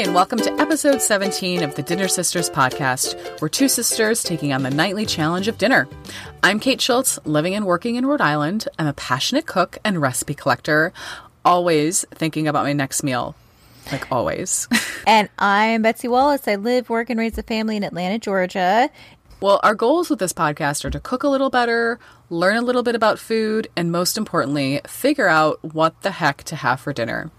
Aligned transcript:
and 0.00 0.14
welcome 0.14 0.38
to 0.38 0.50
episode 0.54 1.02
17 1.02 1.62
of 1.62 1.74
the 1.74 1.82
Dinner 1.82 2.08
Sisters 2.08 2.48
podcast. 2.48 3.38
We're 3.42 3.50
two 3.50 3.68
sisters 3.68 4.22
taking 4.22 4.50
on 4.50 4.62
the 4.62 4.70
nightly 4.70 5.04
challenge 5.04 5.46
of 5.46 5.58
dinner. 5.58 5.86
I'm 6.42 6.58
Kate 6.58 6.80
Schultz, 6.80 7.18
living 7.26 7.54
and 7.54 7.66
working 7.66 7.96
in 7.96 8.06
Rhode 8.06 8.22
Island. 8.22 8.66
I'm 8.78 8.86
a 8.86 8.94
passionate 8.94 9.44
cook 9.44 9.76
and 9.84 10.00
recipe 10.00 10.32
collector, 10.32 10.94
always 11.44 12.06
thinking 12.14 12.48
about 12.48 12.64
my 12.64 12.72
next 12.72 13.02
meal. 13.02 13.36
Like 13.92 14.10
always. 14.10 14.68
and 15.06 15.28
I'm 15.38 15.82
Betsy 15.82 16.08
Wallace. 16.08 16.48
I 16.48 16.54
live, 16.54 16.88
work, 16.88 17.10
and 17.10 17.20
raise 17.20 17.36
a 17.36 17.42
family 17.42 17.76
in 17.76 17.84
Atlanta, 17.84 18.18
Georgia. 18.18 18.88
Well, 19.42 19.60
our 19.62 19.74
goals 19.74 20.08
with 20.08 20.18
this 20.18 20.32
podcast 20.32 20.82
are 20.86 20.90
to 20.90 21.00
cook 21.00 21.24
a 21.24 21.28
little 21.28 21.50
better, 21.50 22.00
learn 22.30 22.56
a 22.56 22.62
little 22.62 22.82
bit 22.82 22.94
about 22.94 23.18
food, 23.18 23.68
and 23.76 23.92
most 23.92 24.16
importantly, 24.16 24.80
figure 24.86 25.28
out 25.28 25.62
what 25.74 26.00
the 26.00 26.12
heck 26.12 26.42
to 26.44 26.56
have 26.56 26.80
for 26.80 26.94
dinner. 26.94 27.30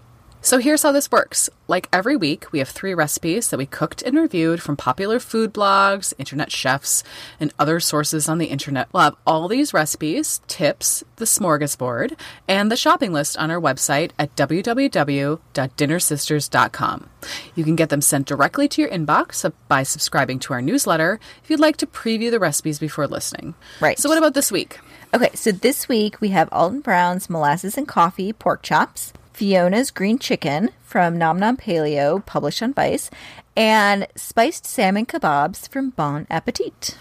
So 0.44 0.58
here's 0.58 0.82
how 0.82 0.90
this 0.90 1.08
works. 1.08 1.48
Like 1.68 1.88
every 1.92 2.16
week, 2.16 2.50
we 2.50 2.58
have 2.58 2.68
three 2.68 2.94
recipes 2.94 3.48
that 3.48 3.58
we 3.58 3.64
cooked 3.64 4.02
and 4.02 4.18
reviewed 4.18 4.60
from 4.60 4.76
popular 4.76 5.20
food 5.20 5.54
blogs, 5.54 6.12
internet 6.18 6.50
chefs, 6.50 7.04
and 7.38 7.54
other 7.60 7.78
sources 7.78 8.28
on 8.28 8.38
the 8.38 8.46
internet. 8.46 8.88
We'll 8.92 9.04
have 9.04 9.14
all 9.24 9.46
these 9.46 9.72
recipes, 9.72 10.40
tips, 10.48 11.04
the 11.14 11.26
smorgasbord, 11.26 12.18
and 12.48 12.72
the 12.72 12.76
shopping 12.76 13.12
list 13.12 13.38
on 13.38 13.52
our 13.52 13.60
website 13.60 14.10
at 14.18 14.34
www.dinnersisters.com. 14.34 17.08
You 17.54 17.62
can 17.62 17.76
get 17.76 17.90
them 17.90 18.00
sent 18.00 18.26
directly 18.26 18.66
to 18.66 18.82
your 18.82 18.90
inbox 18.90 19.52
by 19.68 19.84
subscribing 19.84 20.40
to 20.40 20.54
our 20.54 20.60
newsletter 20.60 21.20
if 21.44 21.50
you'd 21.50 21.60
like 21.60 21.76
to 21.76 21.86
preview 21.86 22.32
the 22.32 22.40
recipes 22.40 22.80
before 22.80 23.06
listening. 23.06 23.54
Right. 23.80 23.96
So 23.96 24.08
what 24.08 24.18
about 24.18 24.34
this 24.34 24.50
week? 24.50 24.80
Okay, 25.14 25.30
so 25.34 25.52
this 25.52 25.88
week 25.88 26.20
we 26.20 26.30
have 26.30 26.48
Alton 26.50 26.80
Brown's 26.80 27.30
molasses 27.30 27.78
and 27.78 27.86
coffee 27.86 28.32
pork 28.32 28.62
chops. 28.62 29.12
Fiona's 29.42 29.90
Green 29.90 30.20
Chicken 30.20 30.70
from 30.84 31.18
Nom 31.18 31.36
Nom 31.36 31.56
Paleo, 31.56 32.24
published 32.24 32.62
on 32.62 32.72
Vice, 32.72 33.10
and 33.56 34.06
spiced 34.14 34.64
salmon 34.64 35.04
kebabs 35.04 35.68
from 35.68 35.90
Bon 35.90 36.28
Appetit. 36.30 36.96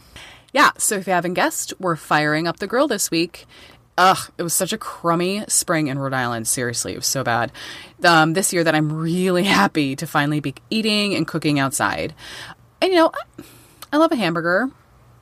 Yeah, 0.52 0.72
so 0.76 0.96
if 0.96 1.06
you 1.06 1.14
haven't 1.14 1.36
guessed, 1.36 1.72
we're 1.80 1.96
firing 1.96 2.48
up 2.48 2.58
the 2.58 2.66
grill 2.66 2.88
this 2.88 3.12
week. 3.12 3.46
Ugh, 3.96 4.18
it 4.40 4.42
was 4.42 4.56
such 4.56 4.74
a 4.74 4.80
crummy 4.80 5.44
spring 5.48 5.86
in 5.86 6.00
Rhode 6.00 6.16
Island. 6.16 6.48
Seriously, 6.48 6.94
it 6.94 6.98
was 6.98 7.06
so 7.06 7.24
bad. 7.24 7.52
Um, 8.04 8.34
this 8.34 8.52
year 8.52 8.64
that 8.64 8.74
I'm 8.74 8.92
really 8.92 9.44
happy 9.62 9.96
to 9.96 10.08
finally 10.08 10.40
be 10.40 10.56
eating 10.72 11.14
and 11.14 11.28
cooking 11.28 11.60
outside. 11.60 12.16
And 12.82 12.92
you 12.92 12.98
know, 12.98 13.12
I, 13.14 13.44
I 13.94 13.98
love 13.98 14.12
a 14.12 14.16
hamburger, 14.16 14.72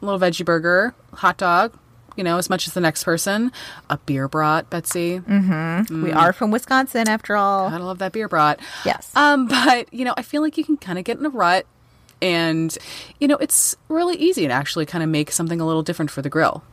a 0.01 0.05
little 0.05 0.21
veggie 0.21 0.45
burger, 0.45 0.95
hot 1.11 1.35
dog, 1.37 1.77
you 2.15 2.23
know, 2.23 2.37
as 2.37 2.49
much 2.49 2.67
as 2.67 2.73
the 2.73 2.81
next 2.81 3.03
person. 3.03 3.51
A 3.89 3.97
beer 3.97 4.27
brat, 4.27 4.69
Betsy. 4.69 5.19
Mm-hmm. 5.19 5.51
Mm. 5.51 6.03
We 6.03 6.11
are 6.11 6.33
from 6.33 6.51
Wisconsin, 6.51 7.07
after 7.07 7.35
all. 7.35 7.67
I 7.67 7.77
love 7.77 7.99
that 7.99 8.11
beer 8.11 8.27
brat. 8.27 8.59
Yes. 8.85 9.11
Um, 9.15 9.47
but 9.47 9.93
you 9.93 10.05
know, 10.05 10.13
I 10.17 10.21
feel 10.21 10.41
like 10.41 10.57
you 10.57 10.63
can 10.63 10.77
kind 10.77 10.99
of 10.99 11.05
get 11.05 11.17
in 11.17 11.25
a 11.25 11.29
rut, 11.29 11.65
and 12.21 12.77
you 13.19 13.27
know, 13.27 13.37
it's 13.37 13.75
really 13.87 14.15
easy 14.17 14.47
to 14.47 14.53
actually 14.53 14.85
kind 14.85 15.03
of 15.03 15.09
make 15.09 15.31
something 15.31 15.59
a 15.59 15.65
little 15.65 15.83
different 15.83 16.11
for 16.11 16.21
the 16.21 16.29
grill. 16.29 16.63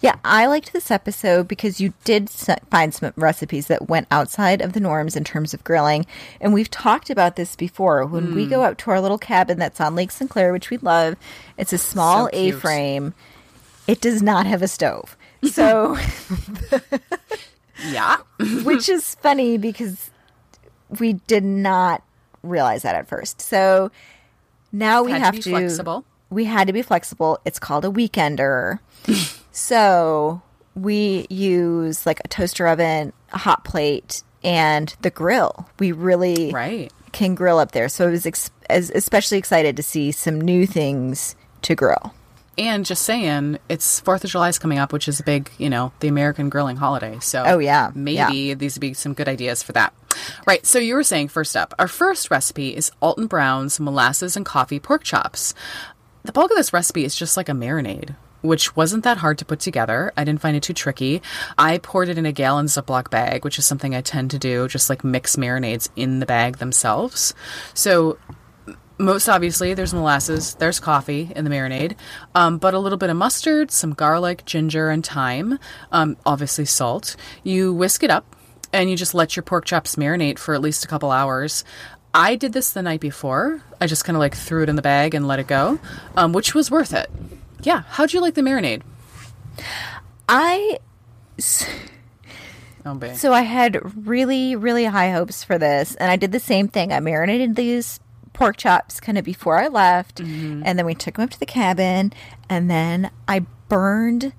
Yeah, 0.00 0.16
I 0.24 0.46
liked 0.46 0.72
this 0.72 0.90
episode 0.90 1.46
because 1.46 1.80
you 1.80 1.92
did 2.04 2.30
find 2.30 2.94
some 2.94 3.12
recipes 3.16 3.66
that 3.66 3.88
went 3.88 4.06
outside 4.10 4.62
of 4.62 4.72
the 4.72 4.80
norms 4.80 5.16
in 5.16 5.24
terms 5.24 5.52
of 5.52 5.62
grilling. 5.64 6.06
And 6.40 6.54
we've 6.54 6.70
talked 6.70 7.10
about 7.10 7.36
this 7.36 7.56
before. 7.56 8.06
When 8.06 8.28
mm. 8.28 8.34
we 8.34 8.46
go 8.46 8.62
out 8.62 8.78
to 8.78 8.90
our 8.90 9.00
little 9.00 9.18
cabin 9.18 9.58
that's 9.58 9.80
on 9.80 9.94
Lake 9.94 10.10
Sinclair, 10.10 10.52
which 10.52 10.70
we 10.70 10.78
love, 10.78 11.16
it's 11.58 11.72
a 11.72 11.78
small 11.78 12.24
so 12.26 12.30
A 12.32 12.52
frame 12.52 13.14
it 13.90 14.00
does 14.00 14.22
not 14.22 14.46
have 14.46 14.62
a 14.62 14.68
stove. 14.68 15.16
So, 15.50 15.98
yeah. 17.88 18.18
which 18.62 18.88
is 18.88 19.16
funny 19.16 19.58
because 19.58 20.10
we 21.00 21.14
did 21.14 21.42
not 21.42 22.04
realize 22.44 22.82
that 22.82 22.94
at 22.94 23.08
first. 23.08 23.40
So 23.40 23.90
now 24.70 25.02
we 25.02 25.10
had 25.10 25.22
have 25.22 25.34
to, 25.34 25.42
to 25.42 25.50
flexible. 25.50 26.04
We 26.30 26.44
had 26.44 26.68
to 26.68 26.72
be 26.72 26.82
flexible. 26.82 27.40
It's 27.44 27.58
called 27.58 27.84
a 27.84 27.88
weekender. 27.88 28.78
so 29.50 30.40
we 30.76 31.26
use 31.28 32.06
like 32.06 32.20
a 32.24 32.28
toaster 32.28 32.68
oven, 32.68 33.12
a 33.32 33.38
hot 33.38 33.64
plate, 33.64 34.22
and 34.44 34.94
the 35.02 35.10
grill. 35.10 35.68
We 35.80 35.90
really 35.90 36.52
right. 36.52 36.92
can 37.10 37.34
grill 37.34 37.58
up 37.58 37.72
there. 37.72 37.88
So 37.88 38.06
I 38.06 38.10
was 38.12 38.24
ex- 38.24 38.52
especially 38.68 39.38
excited 39.38 39.76
to 39.78 39.82
see 39.82 40.12
some 40.12 40.40
new 40.40 40.64
things 40.64 41.34
to 41.62 41.74
grill. 41.74 42.14
And 42.60 42.84
just 42.84 43.04
saying, 43.04 43.58
it's 43.70 44.00
Fourth 44.00 44.22
of 44.22 44.28
July 44.28 44.50
is 44.50 44.58
coming 44.58 44.78
up, 44.78 44.92
which 44.92 45.08
is 45.08 45.18
a 45.18 45.22
big, 45.22 45.50
you 45.56 45.70
know, 45.70 45.92
the 46.00 46.08
American 46.08 46.50
grilling 46.50 46.76
holiday. 46.76 47.18
So, 47.20 47.42
oh 47.46 47.58
yeah, 47.58 47.90
maybe 47.94 48.16
yeah. 48.16 48.54
these 48.54 48.76
would 48.76 48.82
be 48.82 48.92
some 48.92 49.14
good 49.14 49.28
ideas 49.28 49.62
for 49.62 49.72
that. 49.72 49.94
Right. 50.46 50.66
So 50.66 50.78
you 50.78 50.94
were 50.94 51.02
saying 51.02 51.28
first 51.28 51.56
up, 51.56 51.72
our 51.78 51.88
first 51.88 52.30
recipe 52.30 52.76
is 52.76 52.92
Alton 53.00 53.28
Brown's 53.28 53.80
molasses 53.80 54.36
and 54.36 54.44
coffee 54.44 54.78
pork 54.78 55.04
chops. 55.04 55.54
The 56.24 56.32
bulk 56.32 56.50
of 56.50 56.56
this 56.58 56.74
recipe 56.74 57.06
is 57.06 57.16
just 57.16 57.34
like 57.34 57.48
a 57.48 57.52
marinade, 57.52 58.14
which 58.42 58.76
wasn't 58.76 59.04
that 59.04 59.16
hard 59.16 59.38
to 59.38 59.46
put 59.46 59.60
together. 59.60 60.12
I 60.14 60.24
didn't 60.24 60.42
find 60.42 60.54
it 60.54 60.62
too 60.62 60.74
tricky. 60.74 61.22
I 61.56 61.78
poured 61.78 62.10
it 62.10 62.18
in 62.18 62.26
a 62.26 62.32
gallon 62.32 62.66
Ziploc 62.66 63.08
bag, 63.08 63.42
which 63.42 63.58
is 63.58 63.64
something 63.64 63.94
I 63.94 64.02
tend 64.02 64.32
to 64.32 64.38
do, 64.38 64.68
just 64.68 64.90
like 64.90 65.02
mix 65.02 65.36
marinades 65.36 65.88
in 65.96 66.20
the 66.20 66.26
bag 66.26 66.58
themselves. 66.58 67.32
So 67.72 68.18
most 69.00 69.28
obviously, 69.28 69.74
there's 69.74 69.94
molasses, 69.94 70.54
there's 70.54 70.78
coffee 70.78 71.32
in 71.34 71.44
the 71.44 71.50
marinade, 71.50 71.96
um, 72.34 72.58
but 72.58 72.74
a 72.74 72.78
little 72.78 72.98
bit 72.98 73.10
of 73.10 73.16
mustard, 73.16 73.70
some 73.70 73.94
garlic, 73.94 74.44
ginger, 74.44 74.90
and 74.90 75.04
thyme, 75.04 75.58
um, 75.90 76.16
obviously 76.26 76.64
salt. 76.64 77.16
You 77.42 77.72
whisk 77.72 78.02
it 78.02 78.10
up 78.10 78.36
and 78.72 78.90
you 78.90 78.96
just 78.96 79.14
let 79.14 79.36
your 79.36 79.42
pork 79.42 79.64
chops 79.64 79.96
marinate 79.96 80.38
for 80.38 80.54
at 80.54 80.60
least 80.60 80.84
a 80.84 80.88
couple 80.88 81.10
hours. 81.10 81.64
I 82.12 82.36
did 82.36 82.52
this 82.52 82.70
the 82.70 82.82
night 82.82 83.00
before. 83.00 83.62
I 83.80 83.86
just 83.86 84.04
kind 84.04 84.16
of 84.16 84.20
like 84.20 84.34
threw 84.34 84.62
it 84.62 84.68
in 84.68 84.76
the 84.76 84.82
bag 84.82 85.14
and 85.14 85.26
let 85.26 85.38
it 85.38 85.46
go, 85.46 85.78
um, 86.16 86.32
which 86.32 86.54
was 86.54 86.70
worth 86.70 86.92
it. 86.92 87.10
Yeah. 87.62 87.82
How'd 87.88 88.12
you 88.12 88.20
like 88.20 88.34
the 88.34 88.42
marinade? 88.42 88.82
I. 90.28 90.78
Oh. 92.84 93.12
So 93.14 93.32
I 93.32 93.42
had 93.42 94.06
really, 94.06 94.56
really 94.56 94.84
high 94.84 95.10
hopes 95.10 95.44
for 95.44 95.58
this, 95.58 95.94
and 95.96 96.10
I 96.10 96.16
did 96.16 96.32
the 96.32 96.40
same 96.40 96.68
thing. 96.68 96.92
I 96.92 97.00
marinated 97.00 97.54
these 97.54 98.00
pork 98.32 98.56
chops 98.56 99.00
kind 99.00 99.18
of 99.18 99.24
before 99.24 99.58
I 99.58 99.68
left. 99.68 100.16
Mm-hmm. 100.16 100.62
And 100.64 100.78
then 100.78 100.86
we 100.86 100.94
took 100.94 101.16
them 101.16 101.24
up 101.24 101.30
to 101.30 101.40
the 101.40 101.46
cabin. 101.46 102.12
And 102.48 102.70
then 102.70 103.10
I 103.28 103.46
burned 103.68 104.32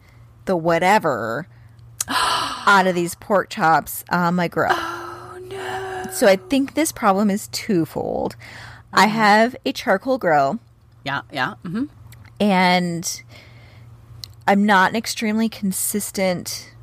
the 0.45 0.57
whatever 0.57 1.47
out 2.07 2.87
of 2.87 2.95
these 2.95 3.15
pork 3.15 3.49
chops 3.49 4.03
on 4.09 4.35
my 4.35 4.47
grill. 4.47 4.71
Oh, 4.71 5.39
no. 5.43 6.05
So 6.11 6.27
I 6.27 6.35
think 6.35 6.73
this 6.73 6.91
problem 6.91 7.29
is 7.29 7.47
twofold. 7.49 8.35
Mm-hmm. 8.35 8.99
I 8.99 9.07
have 9.07 9.55
a 9.65 9.71
charcoal 9.71 10.17
grill. 10.17 10.59
Yeah, 11.03 11.21
yeah. 11.31 11.55
Mm-hmm. 11.63 11.85
And 12.39 13.23
I'm 14.47 14.65
not 14.65 14.91
an 14.91 14.95
extremely 14.95 15.47
consistent 15.47 16.73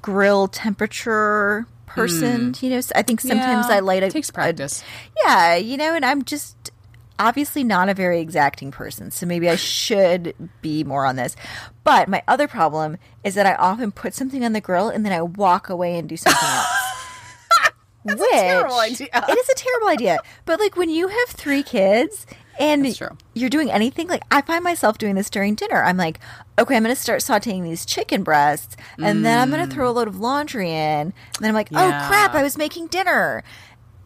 grill 0.00 0.46
temperature 0.46 1.66
person. 1.90 2.52
Mm. 2.52 2.62
You 2.62 2.70
know, 2.70 2.80
I 2.94 3.02
think 3.02 3.20
sometimes 3.20 3.66
yeah, 3.68 3.76
I 3.76 3.80
light 3.80 4.02
a 4.02 4.10
takes 4.10 4.30
practice. 4.30 4.82
A, 4.82 4.84
yeah, 5.24 5.56
you 5.56 5.76
know, 5.76 5.94
and 5.94 6.04
I'm 6.04 6.24
just 6.24 6.70
obviously 7.18 7.64
not 7.64 7.88
a 7.88 7.94
very 7.94 8.20
exacting 8.20 8.70
person, 8.70 9.10
so 9.10 9.26
maybe 9.26 9.48
I 9.48 9.56
should 9.56 10.34
be 10.62 10.84
more 10.84 11.04
on 11.04 11.16
this. 11.16 11.36
But 11.84 12.08
my 12.08 12.22
other 12.28 12.48
problem 12.48 12.96
is 13.24 13.34
that 13.34 13.46
I 13.46 13.54
often 13.54 13.92
put 13.92 14.14
something 14.14 14.44
on 14.44 14.52
the 14.52 14.60
grill 14.60 14.88
and 14.88 15.04
then 15.04 15.12
I 15.12 15.22
walk 15.22 15.68
away 15.68 15.98
and 15.98 16.08
do 16.08 16.16
something 16.16 16.48
else. 16.48 16.66
That's 18.04 18.20
Which, 18.20 18.30
a 18.30 18.40
terrible 18.40 18.78
idea. 18.78 19.08
It 19.12 19.38
is 19.38 19.48
a 19.50 19.54
terrible 19.54 19.88
idea. 19.88 20.18
But 20.46 20.58
like 20.58 20.76
when 20.76 20.88
you 20.88 21.08
have 21.08 21.28
three 21.28 21.62
kids 21.62 22.26
and 22.60 23.00
you're 23.34 23.48
doing 23.48 23.70
anything, 23.70 24.06
like 24.06 24.22
I 24.30 24.42
find 24.42 24.62
myself 24.62 24.98
doing 24.98 25.14
this 25.14 25.30
during 25.30 25.54
dinner. 25.54 25.82
I'm 25.82 25.96
like, 25.96 26.20
okay, 26.58 26.76
I'm 26.76 26.82
going 26.82 26.94
to 26.94 27.00
start 27.00 27.20
sauteing 27.22 27.62
these 27.62 27.86
chicken 27.86 28.22
breasts, 28.22 28.76
and 28.98 29.20
mm. 29.20 29.22
then 29.22 29.38
I'm 29.38 29.50
going 29.50 29.66
to 29.66 29.74
throw 29.74 29.90
a 29.90 29.92
load 29.92 30.08
of 30.08 30.20
laundry 30.20 30.68
in. 30.70 30.74
And 30.74 31.14
then 31.40 31.48
I'm 31.48 31.54
like, 31.54 31.70
oh 31.72 32.04
crap, 32.08 32.34
I 32.34 32.42
was 32.42 32.58
making 32.58 32.88
dinner. 32.88 33.42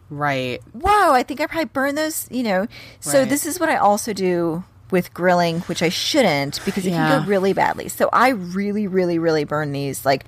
Right. 0.09 0.61
Whoa, 0.71 1.11
I 1.11 1.23
think 1.23 1.41
I 1.41 1.47
probably 1.47 1.65
burned 1.65 1.97
those, 1.97 2.27
you 2.31 2.43
know. 2.43 2.67
So 3.01 3.19
right. 3.19 3.29
this 3.29 3.45
is 3.45 3.59
what 3.59 3.69
I 3.69 3.75
also 3.75 4.13
do 4.13 4.63
with 4.89 5.13
grilling, 5.13 5.59
which 5.61 5.81
I 5.81 5.89
shouldn't 5.89 6.63
because 6.63 6.85
it 6.85 6.91
yeah. 6.91 7.09
can 7.09 7.23
go 7.23 7.27
really 7.27 7.53
badly. 7.53 7.89
So 7.89 8.09
I 8.13 8.29
really, 8.29 8.87
really, 8.87 9.19
really 9.19 9.43
burn 9.43 9.73
these 9.73 10.05
like 10.05 10.25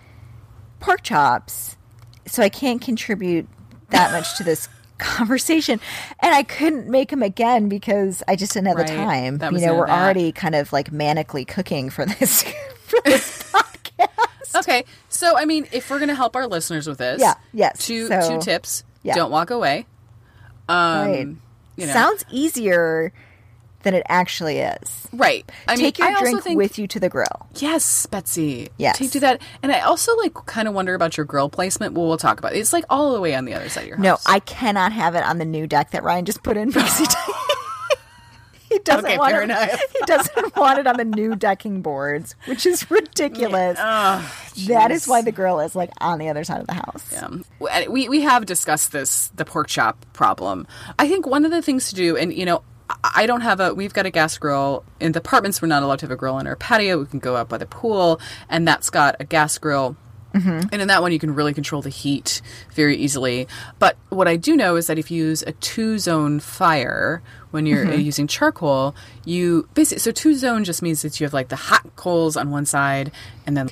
pork 0.79 1.03
chops. 1.03 1.77
So 2.25 2.43
I 2.43 2.49
can't 2.49 2.81
contribute 2.81 3.47
that 3.89 4.11
much 4.11 4.35
to 4.37 4.43
this 4.43 4.67
conversation 4.97 5.79
and 6.19 6.33
i 6.33 6.43
couldn't 6.43 6.87
make 6.87 7.09
them 7.09 7.23
again 7.23 7.69
because 7.69 8.23
i 8.27 8.35
just 8.35 8.53
didn't 8.53 8.67
have 8.67 8.77
right. 8.77 8.87
the 8.87 8.93
time 8.93 9.55
you 9.55 9.65
know 9.65 9.75
we're 9.75 9.87
that. 9.87 9.99
already 9.99 10.31
kind 10.31 10.55
of 10.55 10.71
like 10.73 10.91
manically 10.91 11.47
cooking 11.47 11.89
for 11.89 12.05
this 12.05 12.43
for 12.85 12.99
this 13.05 13.43
podcast 13.51 14.55
okay 14.55 14.83
so 15.09 15.37
i 15.37 15.45
mean 15.45 15.67
if 15.71 15.89
we're 15.89 15.99
gonna 15.99 16.15
help 16.15 16.35
our 16.35 16.47
listeners 16.47 16.87
with 16.87 16.97
this 16.97 17.21
yeah 17.21 17.35
yes 17.53 17.85
two 17.85 18.07
so, 18.07 18.29
two 18.29 18.39
tips 18.39 18.83
yeah. 19.03 19.15
don't 19.15 19.31
walk 19.31 19.49
away 19.49 19.85
um 20.69 21.11
right. 21.11 21.27
You 21.77 21.85
know. 21.85 21.93
sounds 21.93 22.25
easier 22.31 23.13
than 23.87 23.93
it 23.93 24.03
actually 24.09 24.59
is. 24.59 25.07
Right. 25.13 25.49
I 25.65 25.77
Take 25.77 25.97
mean, 25.97 26.09
your 26.09 26.17
I 26.17 26.19
drink 26.19 26.43
think, 26.43 26.57
with 26.57 26.77
you 26.77 26.87
to 26.87 26.99
the 26.99 27.07
grill. 27.07 27.47
Yes, 27.55 28.05
Betsy. 28.05 28.67
Yes. 28.75 28.97
Take 28.97 29.11
do 29.11 29.21
that. 29.21 29.41
And 29.63 29.71
I 29.71 29.79
also 29.79 30.13
like 30.17 30.33
kind 30.33 30.67
of 30.67 30.73
wonder 30.73 30.93
about 30.93 31.15
your 31.15 31.25
grill 31.25 31.47
placement. 31.47 31.93
Well, 31.93 32.05
we'll 32.05 32.17
talk 32.17 32.37
about 32.37 32.53
it. 32.53 32.59
It's 32.59 32.73
like 32.73 32.83
all 32.89 33.13
the 33.13 33.21
way 33.21 33.33
on 33.33 33.45
the 33.45 33.53
other 33.53 33.69
side 33.69 33.83
of 33.83 33.87
your 33.87 33.95
house. 33.95 34.03
No, 34.03 34.17
I 34.29 34.39
cannot 34.39 34.91
have 34.91 35.15
it 35.15 35.23
on 35.23 35.37
the 35.37 35.45
new 35.45 35.67
deck 35.67 35.91
that 35.91 36.03
Ryan 36.03 36.25
just 36.25 36.43
put 36.43 36.57
in 36.57 36.67
because 36.67 36.99
he 38.69 38.77
doesn't 38.79 39.05
okay, 39.05 39.17
want 39.17 39.49
it. 39.49 39.79
he 39.93 40.05
doesn't 40.05 40.55
want 40.57 40.79
it 40.79 40.87
on 40.87 40.97
the 40.97 41.05
new 41.05 41.33
decking 41.37 41.81
boards, 41.81 42.35
which 42.43 42.65
is 42.65 42.91
ridiculous. 42.91 43.77
Yeah. 43.77 44.21
Oh, 44.21 44.65
that 44.67 44.91
is 44.91 45.07
why 45.07 45.21
the 45.21 45.31
grill 45.31 45.61
is 45.61 45.77
like 45.77 45.91
on 46.01 46.19
the 46.19 46.27
other 46.27 46.43
side 46.43 46.59
of 46.59 46.67
the 46.67 46.73
house. 46.73 47.05
Yeah. 47.13 47.87
We 47.87 48.09
we 48.09 48.21
have 48.23 48.45
discussed 48.45 48.91
this 48.91 49.29
the 49.29 49.45
pork 49.45 49.69
chop 49.69 50.05
problem. 50.11 50.67
I 50.99 51.07
think 51.07 51.25
one 51.25 51.45
of 51.45 51.51
the 51.51 51.61
things 51.61 51.87
to 51.87 51.95
do, 51.95 52.17
and 52.17 52.33
you 52.33 52.43
know, 52.45 52.63
I 53.03 53.25
don't 53.25 53.41
have 53.41 53.59
a. 53.59 53.73
We've 53.73 53.93
got 53.93 54.05
a 54.05 54.09
gas 54.09 54.37
grill 54.37 54.83
in 54.99 55.11
the 55.11 55.19
apartments. 55.19 55.61
We're 55.61 55.67
not 55.67 55.83
allowed 55.83 55.99
to 55.99 56.05
have 56.05 56.11
a 56.11 56.15
grill 56.15 56.39
in 56.39 56.47
our 56.47 56.55
patio. 56.55 56.99
We 56.99 57.05
can 57.05 57.19
go 57.19 57.35
out 57.35 57.49
by 57.49 57.57
the 57.57 57.65
pool, 57.65 58.19
and 58.49 58.67
that's 58.67 58.89
got 58.89 59.15
a 59.19 59.25
gas 59.25 59.57
grill. 59.57 59.97
Mm-hmm. 60.33 60.69
And 60.71 60.81
in 60.81 60.87
that 60.87 61.01
one, 61.01 61.11
you 61.11 61.19
can 61.19 61.33
really 61.33 61.53
control 61.53 61.81
the 61.81 61.89
heat 61.89 62.41
very 62.73 62.95
easily. 62.95 63.47
But 63.79 63.97
what 64.09 64.27
I 64.27 64.35
do 64.35 64.55
know 64.55 64.75
is 64.75 64.87
that 64.87 64.99
if 64.99 65.09
you 65.09 65.25
use 65.25 65.41
a 65.43 65.51
two 65.53 65.97
zone 65.99 66.39
fire 66.39 67.21
when 67.51 67.65
you're 67.65 67.85
mm-hmm. 67.85 68.01
using 68.01 68.27
charcoal, 68.27 68.95
you 69.25 69.67
basically, 69.73 69.99
so 69.99 70.11
two 70.11 70.35
zone 70.35 70.63
just 70.63 70.81
means 70.81 71.01
that 71.01 71.19
you 71.19 71.25
have 71.25 71.33
like 71.33 71.47
the 71.49 71.55
hot 71.55 71.95
coals 71.95 72.37
on 72.37 72.51
one 72.51 72.65
side 72.65 73.11
and 73.45 73.57
then 73.57 73.69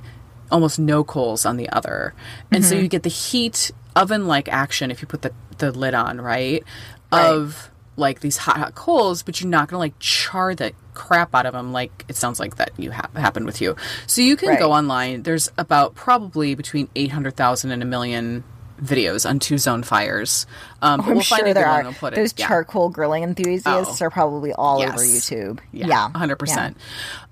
almost 0.52 0.80
no 0.80 1.04
coals 1.04 1.46
on 1.46 1.58
the 1.58 1.70
other. 1.70 2.14
And 2.52 2.64
mm-hmm. 2.64 2.70
so 2.70 2.76
you 2.76 2.88
get 2.88 3.04
the 3.04 3.10
heat 3.10 3.72
oven 3.96 4.28
like 4.28 4.48
action 4.50 4.92
if 4.92 5.02
you 5.02 5.08
put 5.08 5.22
the, 5.22 5.34
the 5.58 5.72
lid 5.72 5.94
on, 5.94 6.20
right? 6.20 6.64
right. 7.12 7.26
Of 7.26 7.70
like 7.98 8.20
these 8.20 8.38
hot 8.38 8.58
hot 8.58 8.76
coals 8.76 9.24
but 9.24 9.40
you're 9.40 9.50
not 9.50 9.68
going 9.70 9.76
to 9.76 9.80
like 9.80 9.98
char 10.00 10.56
the 10.56 10.74
crap 10.94 11.34
out 11.36 11.46
of 11.46 11.54
them 11.54 11.72
like 11.72 12.06
it 12.08 12.16
sounds 12.16 12.40
like 12.40 12.56
that 12.56 12.72
you 12.78 12.92
ha- 12.92 13.10
happened 13.16 13.46
with 13.46 13.62
you 13.62 13.76
so 14.08 14.22
you 14.22 14.36
can 14.36 14.50
right. 14.50 14.60
go 14.60 14.72
online 14.72 15.24
there's 15.24 15.52
about 15.58 15.96
probably 15.96 16.56
between 16.56 16.88
800,000 16.96 17.72
and 17.72 17.82
a 17.82 17.86
million 17.86 18.44
videos 18.82 19.28
on 19.30 19.40
two 19.40 19.58
zone 19.58 19.84
fires 19.84 20.46
um, 20.82 21.00
oh, 21.00 21.04
I'm 21.04 21.14
we'll 21.14 21.22
sure 21.22 21.54
there 21.54 21.66
are 21.66 21.92
those 22.12 22.34
yeah. 22.38 22.48
charcoal 22.48 22.90
grilling 22.90 23.24
enthusiasts 23.24 24.02
oh. 24.02 24.06
are 24.06 24.10
probably 24.10 24.52
all 24.52 24.80
yes. 24.80 24.90
over 24.90 25.02
youtube 25.02 25.60
yeah, 25.72 25.88
yeah. 25.88 26.12
100% 26.14 26.48
yeah. 26.48 26.74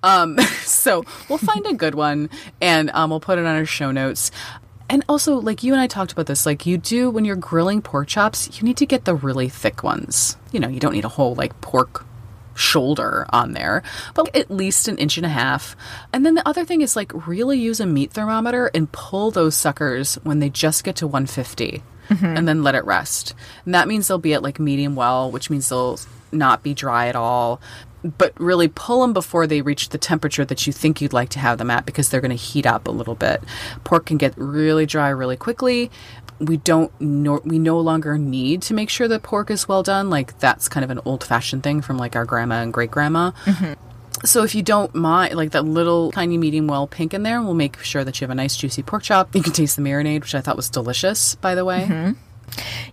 Um, 0.04 0.38
so 0.62 1.04
we'll 1.28 1.38
find 1.38 1.66
a 1.66 1.74
good 1.74 1.96
one 1.96 2.30
and 2.62 2.90
um, 2.92 3.10
we'll 3.10 3.20
put 3.20 3.40
it 3.40 3.46
on 3.46 3.56
our 3.56 3.66
show 3.66 3.92
notes 3.92 4.32
and 4.90 5.04
also, 5.08 5.36
like 5.36 5.64
you 5.64 5.74
and 5.74 5.82
I 5.82 5.88
talked 5.88 6.12
about 6.12 6.26
this, 6.26 6.46
like 6.46 6.66
you 6.66 6.78
do 6.78 7.10
when 7.10 7.26
you're 7.26 7.36
grilling 7.36 7.82
pork 7.82 8.08
chops, 8.08 8.60
you 8.60 8.64
need 8.64 8.78
to 8.78 8.86
get 8.86 9.06
the 9.06 9.16
really 9.16 9.50
thick 9.50 9.84
ones. 9.84 10.38
You 10.52 10.60
know, 10.60 10.68
you 10.68 10.80
don't 10.80 10.94
need 10.94 11.06
a 11.06 11.10
whole 11.10 11.36
like 11.36 11.60
pork 11.62 12.06
shoulder 12.56 13.26
on 13.30 13.54
there, 13.54 13.84
but 14.14 14.36
at 14.36 14.52
least 14.52 14.88
an 14.88 14.98
inch 14.98 15.18
and 15.18 15.26
a 15.26 15.30
half. 15.30 15.76
And 16.12 16.26
then 16.26 16.36
the 16.36 16.48
other 16.48 16.66
thing 16.66 16.82
is 16.82 16.96
like 16.96 17.28
really 17.28 17.60
use 17.60 17.80
a 17.80 17.86
meat 17.86 18.12
thermometer 18.12 18.70
and 18.74 18.92
pull 18.92 19.32
those 19.32 19.56
suckers 19.56 20.16
when 20.24 20.40
they 20.40 20.50
just 20.50 20.84
get 20.84 20.98
to 20.98 21.08
150 21.08 21.82
mm-hmm. 22.10 22.26
and 22.26 22.48
then 22.48 22.62
let 22.64 22.76
it 22.76 22.86
rest. 22.86 23.34
And 23.66 23.74
that 23.74 23.88
means 23.88 24.08
they'll 24.08 24.18
be 24.18 24.34
at 24.34 24.44
like 24.44 24.60
medium 24.60 24.96
well, 24.96 25.32
which 25.32 25.50
means 25.50 25.70
they'll 25.70 26.00
not 26.32 26.64
be 26.64 26.74
dry 26.74 27.08
at 27.08 27.16
all 27.16 27.62
but 28.04 28.40
really 28.40 28.68
pull 28.68 29.02
them 29.02 29.14
before 29.14 29.48
they 29.48 29.62
reach 29.62 29.90
the 29.90 29.98
temperature 29.98 30.46
that 30.46 30.68
you 30.68 30.74
think 30.74 31.02
you'd 31.02 31.14
like 31.14 31.30
to 31.30 31.40
have 31.40 31.58
them 31.58 31.72
at 31.72 31.86
because 31.86 32.10
they're 32.10 32.22
going 32.22 32.32
to 32.32 32.36
heat 32.36 32.66
up 32.66 32.88
a 32.88 32.92
little 32.92 33.16
bit. 33.16 33.42
Pork 33.84 34.06
can 34.06 34.18
get 34.18 34.34
really 34.38 34.86
dry 34.86 35.10
really 35.10 35.38
quickly. 35.38 35.90
We 36.40 36.58
don't 36.58 36.92
no, 37.00 37.42
we 37.46 37.60
no 37.60 37.80
longer 37.80 38.18
need 38.18 38.62
to 38.64 38.74
make 38.74 38.90
sure 38.90 39.08
that 39.08 39.24
pork 39.24 39.50
is 39.50 39.68
well 39.68 39.84
done. 39.84 40.10
Like 40.10 40.40
that's 40.40 40.68
kind 40.68 40.84
of 40.84 40.90
an 40.90 41.00
old 41.06 41.24
fashioned 41.24 41.64
thing 41.64 41.82
from 41.82 41.98
like 41.98 42.16
our 42.16 42.26
grandma 42.26 42.62
and 42.62 42.74
great 42.74 42.92
grandma. 42.92 43.32
Mm-hmm. 43.46 43.74
So 44.26 44.44
if 44.44 44.56
you 44.56 44.62
don't 44.62 44.94
mind, 44.96 45.36
like 45.36 45.52
that 45.52 45.66
little 45.66 46.12
tiny 46.12 46.38
medium 46.38 46.68
well 46.68 46.88
pink 46.88 47.14
in 47.14 47.24
there, 47.24 47.42
we'll 47.42 47.54
make 47.54 47.80
sure 47.80 48.04
that 48.04 48.20
you 48.20 48.26
have 48.26 48.32
a 48.32 48.36
nice 48.36 48.56
juicy 48.56 48.82
pork 48.84 49.04
chop. 49.04 49.36
You 49.36 49.44
can 49.44 49.54
taste 49.54 49.76
the 49.76 49.82
marinade, 49.82 50.22
which 50.22 50.36
I 50.36 50.42
thought 50.42 50.56
was 50.56 50.70
delicious, 50.70 51.36
by 51.36 51.56
the 51.56 51.66
way. 51.66 51.86
Mm-hmm. 51.90 52.12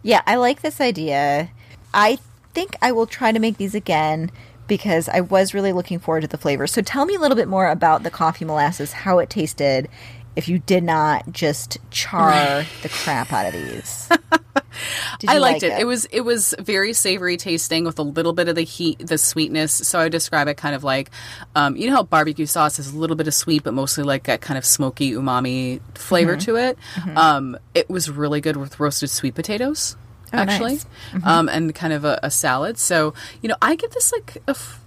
Yeah, 0.02 0.22
I 0.26 0.36
like 0.36 0.62
this 0.62 0.80
idea. 0.80 1.50
I 1.94 2.18
think 2.52 2.76
I 2.82 2.92
will 2.92 3.06
try 3.06 3.32
to 3.32 3.38
make 3.38 3.58
these 3.58 3.74
again 3.74 4.30
because 4.70 5.08
I 5.08 5.20
was 5.20 5.52
really 5.52 5.72
looking 5.72 5.98
forward 5.98 6.20
to 6.20 6.28
the 6.28 6.38
flavor. 6.38 6.68
So 6.68 6.80
tell 6.80 7.04
me 7.04 7.16
a 7.16 7.18
little 7.18 7.36
bit 7.36 7.48
more 7.48 7.68
about 7.68 8.04
the 8.04 8.10
coffee 8.10 8.44
molasses, 8.44 8.92
how 8.92 9.18
it 9.18 9.28
tasted, 9.28 9.88
if 10.36 10.48
you 10.48 10.60
did 10.60 10.84
not 10.84 11.32
just 11.32 11.78
char 11.90 12.64
the 12.82 12.88
crap 12.88 13.32
out 13.32 13.46
of 13.46 13.52
these. 13.52 14.08
I 15.28 15.38
liked 15.38 15.62
like 15.62 15.62
it. 15.64 15.72
it. 15.72 15.80
it. 15.80 15.84
was 15.84 16.04
it 16.06 16.20
was 16.20 16.54
very 16.60 16.92
savory 16.92 17.36
tasting 17.36 17.84
with 17.84 17.98
a 17.98 18.04
little 18.04 18.32
bit 18.32 18.48
of 18.48 18.54
the 18.54 18.62
heat, 18.62 19.04
the 19.04 19.18
sweetness. 19.18 19.72
So 19.72 19.98
I 19.98 20.04
would 20.04 20.12
describe 20.12 20.46
it 20.46 20.56
kind 20.56 20.76
of 20.76 20.84
like, 20.84 21.10
um, 21.56 21.76
you 21.76 21.90
know 21.90 21.96
how 21.96 22.04
barbecue 22.04 22.46
sauce 22.46 22.78
is 22.78 22.92
a 22.92 22.96
little 22.96 23.16
bit 23.16 23.26
of 23.26 23.34
sweet, 23.34 23.64
but 23.64 23.74
mostly 23.74 24.04
like 24.04 24.28
a 24.28 24.38
kind 24.38 24.56
of 24.56 24.64
smoky 24.64 25.10
umami 25.10 25.80
flavor 25.96 26.36
mm-hmm. 26.36 26.44
to 26.44 26.56
it. 26.56 26.78
Mm-hmm. 26.94 27.18
Um, 27.18 27.58
it 27.74 27.90
was 27.90 28.08
really 28.08 28.40
good 28.40 28.56
with 28.56 28.78
roasted 28.78 29.10
sweet 29.10 29.34
potatoes 29.34 29.96
oh, 30.32 30.38
actually, 30.38 30.72
nice. 30.72 30.86
mm-hmm. 31.12 31.26
um, 31.26 31.48
and 31.48 31.74
kind 31.74 31.92
of 31.92 32.04
a, 32.04 32.20
a, 32.22 32.30
salad. 32.30 32.78
So 32.78 33.14
you 33.42 33.48
know, 33.48 33.56
I 33.60 33.74
give 33.76 33.90
this 33.90 34.12
like 34.12 34.36
a. 34.46 34.50
F- 34.50 34.80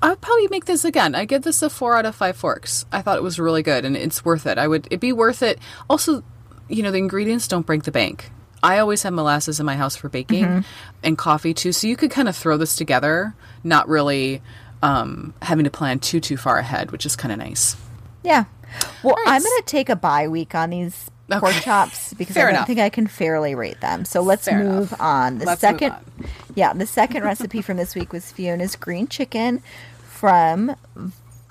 I 0.00 0.10
would 0.10 0.20
probably 0.20 0.46
make 0.48 0.66
this 0.66 0.84
again. 0.84 1.16
I 1.16 1.24
give 1.24 1.42
this 1.42 1.60
a 1.60 1.68
four 1.68 1.96
out 1.96 2.06
of 2.06 2.14
five 2.14 2.36
forks. 2.36 2.86
I 2.92 3.02
thought 3.02 3.16
it 3.16 3.22
was 3.22 3.38
really 3.40 3.62
good, 3.62 3.84
and 3.84 3.96
it's 3.96 4.24
worth 4.24 4.46
it. 4.46 4.58
I 4.58 4.68
would 4.68 4.86
it'd 4.86 5.00
be 5.00 5.12
worth 5.12 5.42
it. 5.42 5.58
Also, 5.90 6.22
you 6.68 6.82
know, 6.82 6.90
the 6.90 6.98
ingredients 6.98 7.48
don't 7.48 7.66
break 7.66 7.82
the 7.82 7.90
bank. 7.90 8.30
I 8.62 8.78
always 8.78 9.02
have 9.04 9.12
molasses 9.12 9.60
in 9.60 9.66
my 9.66 9.76
house 9.76 9.96
for 9.96 10.08
baking 10.08 10.44
mm-hmm. 10.44 10.60
and 11.02 11.16
coffee 11.16 11.54
too, 11.54 11.72
so 11.72 11.86
you 11.86 11.96
could 11.96 12.10
kind 12.10 12.28
of 12.28 12.36
throw 12.36 12.56
this 12.56 12.76
together, 12.76 13.34
not 13.62 13.88
really 13.88 14.42
um, 14.82 15.34
having 15.42 15.64
to 15.64 15.70
plan 15.70 15.98
too 15.98 16.20
too 16.20 16.36
far 16.36 16.58
ahead, 16.58 16.90
which 16.90 17.06
is 17.06 17.16
kind 17.16 17.32
of 17.32 17.38
nice. 17.38 17.76
Yeah. 18.22 18.44
Well, 19.02 19.14
right. 19.14 19.24
I'm 19.28 19.42
going 19.42 19.60
to 19.60 19.64
take 19.66 19.88
a 19.88 19.96
bye 19.96 20.28
week 20.28 20.54
on 20.54 20.70
these 20.70 21.10
okay. 21.36 21.40
pork 21.40 21.54
chops 21.62 22.14
because 22.14 22.34
Fair 22.34 22.44
I 22.44 22.50
don't 22.50 22.56
enough. 22.56 22.66
think 22.66 22.80
I 22.80 22.88
can 22.88 23.06
fairly 23.06 23.54
rate 23.54 23.80
them. 23.80 24.04
So 24.04 24.20
let's 24.22 24.46
Fair 24.46 24.58
move 24.62 24.88
enough. 24.92 25.00
on. 25.00 25.38
The 25.38 25.46
let's 25.46 25.60
second, 25.60 25.92
on. 25.92 26.04
yeah, 26.54 26.72
the 26.72 26.86
second 26.86 27.24
recipe 27.24 27.62
from 27.62 27.76
this 27.76 27.94
week 27.94 28.12
was 28.12 28.30
Fiona's 28.32 28.76
green 28.76 29.06
chicken 29.08 29.62
from 30.04 30.74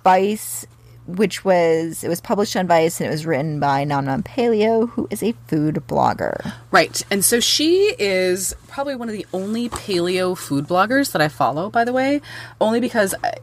Vice, 0.03 0.65
which 1.05 1.45
was 1.45 2.03
it 2.03 2.09
was 2.09 2.19
published 2.19 2.55
on 2.57 2.67
Vice 2.67 2.99
and 2.99 3.07
it 3.07 3.11
was 3.11 3.25
written 3.25 3.59
by 3.59 3.83
Nom 3.83 4.23
Paleo, 4.23 4.89
who 4.89 5.07
is 5.09 5.23
a 5.23 5.33
food 5.47 5.75
blogger. 5.87 6.53
Right, 6.71 7.01
and 7.09 7.23
so 7.23 7.39
she 7.39 7.95
is 7.97 8.55
probably 8.67 8.95
one 8.95 9.07
of 9.09 9.13
the 9.13 9.25
only 9.33 9.69
paleo 9.69 10.37
food 10.37 10.67
bloggers 10.67 11.11
that 11.13 11.21
I 11.21 11.27
follow. 11.29 11.69
By 11.69 11.83
the 11.85 11.93
way, 11.93 12.21
only 12.59 12.79
because 12.79 13.15
I, 13.23 13.35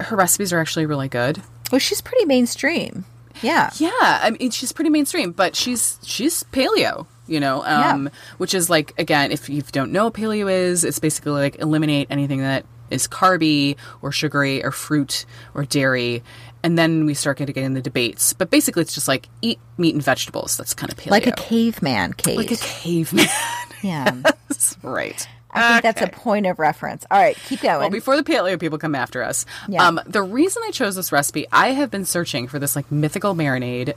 her 0.00 0.16
recipes 0.16 0.52
are 0.52 0.58
actually 0.58 0.86
really 0.86 1.08
good. 1.08 1.42
Well, 1.70 1.78
she's 1.78 2.00
pretty 2.00 2.24
mainstream. 2.24 3.04
Yeah. 3.42 3.70
Yeah. 3.76 3.90
I 4.00 4.30
mean, 4.38 4.50
she's 4.50 4.72
pretty 4.72 4.90
mainstream, 4.90 5.32
but 5.32 5.56
she's 5.56 5.98
she's 6.02 6.44
paleo, 6.44 7.06
you 7.26 7.40
know, 7.40 7.62
um, 7.64 8.06
yeah. 8.06 8.12
which 8.38 8.54
is 8.54 8.70
like, 8.70 8.94
again, 8.98 9.32
if 9.32 9.48
you 9.48 9.62
don't 9.62 9.92
know 9.92 10.04
what 10.04 10.14
paleo 10.14 10.50
is, 10.50 10.84
it's 10.84 10.98
basically 10.98 11.32
like 11.32 11.58
eliminate 11.60 12.08
anything 12.10 12.40
that 12.40 12.64
is 12.90 13.08
carby 13.08 13.76
or 14.02 14.12
sugary 14.12 14.64
or 14.64 14.70
fruit 14.70 15.26
or 15.54 15.64
dairy. 15.64 16.22
And 16.62 16.76
then 16.76 17.06
we 17.06 17.14
start 17.14 17.38
getting 17.38 17.62
in 17.62 17.74
the 17.74 17.82
debates. 17.82 18.32
But 18.32 18.50
basically, 18.50 18.82
it's 18.82 18.94
just 18.94 19.06
like 19.08 19.28
eat 19.40 19.60
meat 19.78 19.94
and 19.94 20.02
vegetables. 20.02 20.56
That's 20.56 20.74
kind 20.74 20.90
of 20.90 20.98
paleo. 20.98 21.10
Like 21.10 21.26
a 21.26 21.32
caveman 21.32 22.12
cave. 22.14 22.36
Like 22.36 22.50
a 22.50 22.56
caveman. 22.56 23.26
Yeah. 23.82 24.16
yes. 24.50 24.76
Right. 24.82 25.28
I 25.56 25.72
think 25.72 25.82
that's 25.82 26.02
a 26.02 26.08
point 26.08 26.46
of 26.46 26.58
reference. 26.58 27.06
All 27.10 27.18
right, 27.18 27.36
keep 27.46 27.60
going. 27.60 27.80
Well, 27.80 27.90
before 27.90 28.16
the 28.16 28.22
paleo 28.22 28.58
people 28.58 28.78
come 28.78 28.94
after 28.94 29.22
us, 29.22 29.46
yeah. 29.68 29.86
um, 29.86 30.00
the 30.06 30.22
reason 30.22 30.62
I 30.66 30.70
chose 30.70 30.96
this 30.96 31.12
recipe, 31.12 31.46
I 31.52 31.68
have 31.68 31.90
been 31.90 32.04
searching 32.04 32.48
for 32.48 32.58
this 32.58 32.76
like 32.76 32.90
mythical 32.90 33.34
marinade 33.34 33.94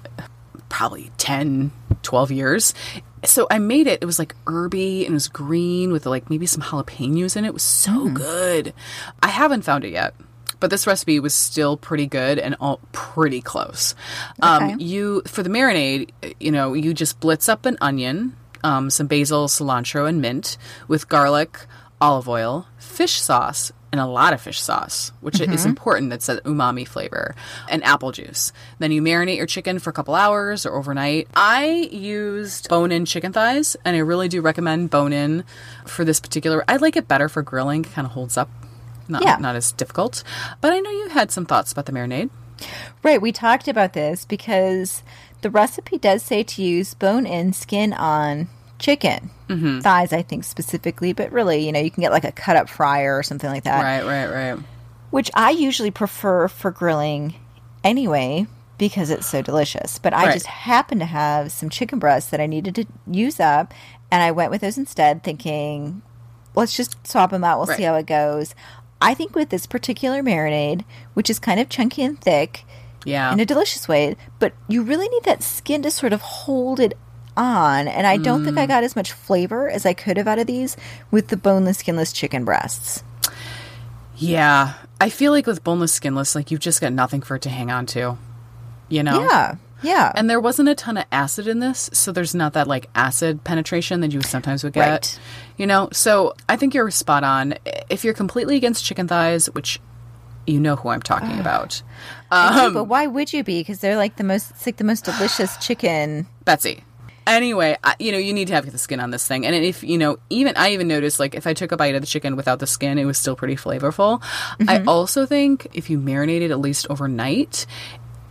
probably 0.70 1.12
10, 1.18 1.72
12 2.04 2.32
years. 2.32 2.74
So 3.26 3.48
I 3.52 3.60
made 3.60 3.88
it. 3.88 4.02
It 4.02 4.06
was 4.06 4.20
like 4.20 4.36
herby 4.48 5.06
and 5.06 5.12
it 5.12 5.16
was 5.16 5.28
green 5.28 5.92
with 5.92 6.06
like 6.06 6.30
maybe 6.30 6.46
some 6.46 6.62
jalapenos 6.62 7.36
in 7.36 7.44
it. 7.44 7.50
It 7.50 7.54
was 7.54 7.64
so 7.64 8.08
mm. 8.08 8.14
good. 8.14 8.74
I 9.22 9.28
haven't 9.28 9.64
found 9.64 9.84
it 9.84 9.92
yet 9.92 10.14
but 10.60 10.70
this 10.70 10.86
recipe 10.86 11.20
was 11.20 11.34
still 11.34 11.78
pretty 11.78 12.06
good 12.06 12.38
and 12.38 12.56
all 12.60 12.80
pretty 12.92 13.42
close. 13.42 13.96
Um, 14.42 14.64
okay. 14.64 14.74
Um, 14.74 14.80
you 14.80 15.22
for 15.26 15.44
the 15.44 15.50
marinade, 15.50 16.12
you 16.40 16.52
know, 16.52 16.74
you 16.74 16.94
just 16.94 17.20
blitz 17.20 17.50
up 17.50 17.66
an 17.66 17.78
onion, 17.82 18.36
um, 18.64 18.90
some 18.90 19.08
basil, 19.08 19.48
cilantro, 19.48 20.08
and 20.08 20.22
mint 20.22 20.58
with 20.88 21.10
garlic, 21.10 21.66
olive 22.02 22.30
oil, 22.30 22.68
fish 22.78 23.20
sauce, 23.22 23.72
and 23.92 24.00
a 24.00 24.06
lot 24.06 24.34
of 24.34 24.42
fish 24.42 24.62
sauce, 24.62 25.12
which 25.22 25.36
mm-hmm. 25.36 25.52
is 25.52 25.66
important. 25.66 26.10
That's 26.10 26.30
an 26.30 26.40
umami 26.40 26.88
flavor, 26.88 27.36
and 27.70 27.84
apple 27.84 28.12
juice. 28.12 28.52
Then 28.78 28.92
you 28.92 29.02
marinate 29.02 29.38
your 29.38 29.46
chicken 29.46 29.80
for 29.80 29.90
a 29.90 29.94
couple 29.94 30.16
hours 30.16 30.66
or 30.66 30.76
overnight. 30.76 31.28
I 31.36 31.90
used 31.92 32.70
bone 32.70 32.92
in 32.92 33.06
chicken 33.06 33.34
thighs, 33.34 33.76
and 33.84 33.96
I 33.96 34.00
really 34.00 34.28
do 34.28 34.42
recommend 34.42 34.90
bone 34.90 35.14
in 35.14 35.44
for 35.86 36.06
this 36.06 36.20
particular. 36.20 36.64
I 36.68 36.78
like 36.78 36.96
it 36.96 37.08
better 37.08 37.30
for 37.30 37.42
grilling, 37.42 37.84
kind 37.84 38.06
of 38.06 38.12
holds 38.14 38.38
up, 38.38 38.50
not, 39.08 39.24
yeah. 39.24 39.38
not 39.38 39.56
as 39.56 39.72
difficult. 39.72 40.24
But 40.62 40.72
I 40.72 40.80
know 40.80 40.92
you 40.92 41.10
had 41.10 41.32
some 41.32 41.46
thoughts 41.46 41.72
about 41.72 41.86
the 41.86 41.92
marinade. 41.92 42.30
Right, 43.04 43.22
we 43.22 43.32
talked 43.32 43.68
about 43.68 43.94
this 43.94 44.26
because 44.26 45.04
the 45.42 45.50
recipe 45.50 45.98
does 45.98 46.24
say 46.24 46.44
to 46.44 46.62
use 46.62 46.94
bone 46.94 47.26
in, 47.26 47.54
skin 47.54 47.94
on 47.94 48.48
chicken. 48.78 49.30
Mm-hmm. 49.48 49.80
Thighs, 49.80 50.14
I 50.14 50.22
think 50.22 50.44
specifically, 50.44 51.14
but 51.14 51.32
really, 51.32 51.66
you 51.66 51.72
know, 51.72 51.80
you 51.80 51.92
can 51.92 52.02
get 52.02 52.12
like 52.12 52.24
a 52.24 52.32
cut 52.32 52.56
up 52.56 52.70
fryer 52.70 53.18
or 53.18 53.24
something 53.24 53.50
like 53.50 53.64
that. 53.64 53.82
Right, 53.82 54.06
right, 54.06 54.32
right. 54.54 54.60
which 55.12 55.32
I 55.34 55.52
usually 55.52 55.92
prefer 55.92 56.48
for 56.48 56.72
grilling 56.72 57.36
anyway 57.84 58.46
because 58.78 59.10
it's 59.10 59.28
so 59.28 59.42
delicious. 59.42 59.98
But 60.00 60.14
I 60.14 60.26
Right. 60.28 60.34
just 60.34 60.46
happened 60.46 61.02
to 61.02 61.06
have 61.06 61.52
some 61.52 61.70
chicken 61.70 62.00
breasts 62.00 62.30
that 62.32 62.40
I 62.40 62.46
needed 62.46 62.76
to 62.76 62.86
use 63.10 63.40
up, 63.40 63.74
and 64.12 64.22
I 64.24 64.32
went 64.32 64.52
with 64.52 64.62
those 64.62 64.78
instead, 64.78 65.24
thinking, 65.24 66.02
let's 66.56 66.76
just 66.78 66.96
swap 67.06 67.32
them 67.32 67.44
out. 67.44 67.58
We'll 67.60 67.76
see 67.76 67.84
how 67.84 67.96
it 67.96 68.06
goes. 68.06 68.56
I 69.02 69.14
think 69.14 69.36
with 69.36 69.50
this 69.50 69.66
particular 69.66 70.22
marinade, 70.22 70.84
which 71.14 71.30
is 71.30 71.40
kind 71.40 71.60
of 71.60 71.70
chunky 71.70 72.04
and 72.04 72.20
thick 72.20 72.64
Yeah. 73.06 73.32
in 73.34 73.40
a 73.40 73.46
delicious 73.46 73.88
way, 73.88 74.16
but 74.40 74.54
you 74.68 74.84
really 74.84 75.08
need 75.10 75.24
that 75.24 75.42
skin 75.44 75.82
to 75.84 75.92
sort 75.92 76.12
of 76.14 76.22
hold 76.22 76.80
it 76.80 76.98
on. 77.38 77.88
And 77.88 78.06
I 78.06 78.18
don't 78.18 78.44
think 78.44 78.58
I 78.58 78.66
Mm. 78.66 78.70
got 78.70 78.84
as 78.84 78.96
much 78.96 79.14
flavor 79.14 79.70
as 79.70 79.86
I 79.86 79.94
could 79.94 80.18
have 80.18 80.28
out 80.28 80.40
of 80.40 80.48
these 80.48 80.76
with 81.10 81.30
the 81.30 81.38
boneless, 81.38 81.78
skinless 81.78 82.12
chicken 82.12 82.44
breasts. 82.44 83.04
yeah. 84.18 84.74
I 85.02 85.10
feel 85.10 85.32
like 85.32 85.48
with 85.48 85.64
boneless, 85.64 85.94
skinless, 85.94 86.36
like 86.36 86.52
you've 86.52 86.60
just 86.60 86.82
got 86.82 86.92
nothing 86.92 87.22
for 87.22 87.36
it 87.36 87.42
to 87.44 87.50
hang 87.50 87.72
on 87.72 87.86
to. 87.88 88.18
You 88.90 89.04
know? 89.04 89.22
Yeah, 89.22 89.56
yeah. 89.82 90.12
And 90.16 90.30
there 90.30 90.42
wasn't 90.42 90.68
a 90.68 90.76
ton 90.76 90.98
of 90.98 91.06
acid 91.12 91.48
in 91.48 91.60
this, 91.60 91.90
so 91.94 92.12
there's 92.12 92.36
not 92.36 92.52
that 92.54 92.68
like 92.68 92.90
acid 92.96 93.44
penetration 93.46 94.02
that 94.02 94.12
you 94.12 94.22
sometimes 94.22 94.64
would 94.66 94.74
get. 94.74 94.90
Right. 94.90 95.20
You 95.58 95.68
know, 95.68 95.88
so 95.94 96.34
I 96.50 96.58
think 96.58 96.74
you're 96.74 96.92
spot 96.92 97.24
on. 97.24 97.54
If 97.90 98.04
you're 98.04 98.14
completely 98.14 98.58
against 98.58 98.84
chicken 98.84 99.08
thighs, 99.08 99.46
which 99.52 99.80
you 100.46 100.60
know 100.60 100.76
who 100.76 100.90
I'm 100.90 101.02
talking 101.02 101.40
about, 101.40 101.82
I 101.82 102.19
Um, 102.32 102.54
do, 102.70 102.74
but 102.74 102.84
why 102.86 103.08
would 103.08 103.34
you 103.34 103.44
be? 103.44 103.62
Because 103.62 103.80
they're 103.80 103.98
like 103.98 104.18
the 104.18 104.24
most, 104.24 104.52
it's 104.52 104.66
like 104.66 104.78
the 104.78 104.84
most 104.84 105.06
delicious 105.06 105.58
chicken. 105.58 106.28
Betsy. 106.46 106.84
Anyway, 107.28 107.78
I, 107.84 107.96
you 108.00 108.12
know, 108.12 108.18
you 108.18 108.34
need 108.34 108.48
to 108.48 108.54
have 108.56 108.72
the 108.72 108.78
skin 108.80 109.00
on 109.00 109.12
this 109.12 109.28
thing. 109.28 109.46
And 109.46 109.56
if, 109.56 109.84
you 109.84 109.98
know, 110.00 110.18
even 110.32 110.56
I 110.58 110.72
even 110.74 110.88
noticed 110.88 111.20
like 111.20 111.36
if 111.36 111.46
I 111.46 111.54
took 111.54 111.72
a 111.72 111.78
bite 111.78 111.94
of 111.94 112.02
the 112.02 112.08
chicken 112.08 112.36
without 112.36 112.58
the 112.60 112.66
skin, 112.66 112.98
it 112.98 113.06
was 113.06 113.18
still 113.20 113.36
pretty 113.36 113.56
flavorful. 113.56 114.24
I 114.68 114.84
also 114.88 115.28
think 115.28 115.68
if 115.74 115.90
you 115.92 116.00
marinate 116.00 116.42
it 116.42 116.50
at 116.50 116.60
least 116.60 116.88
overnight 116.90 117.68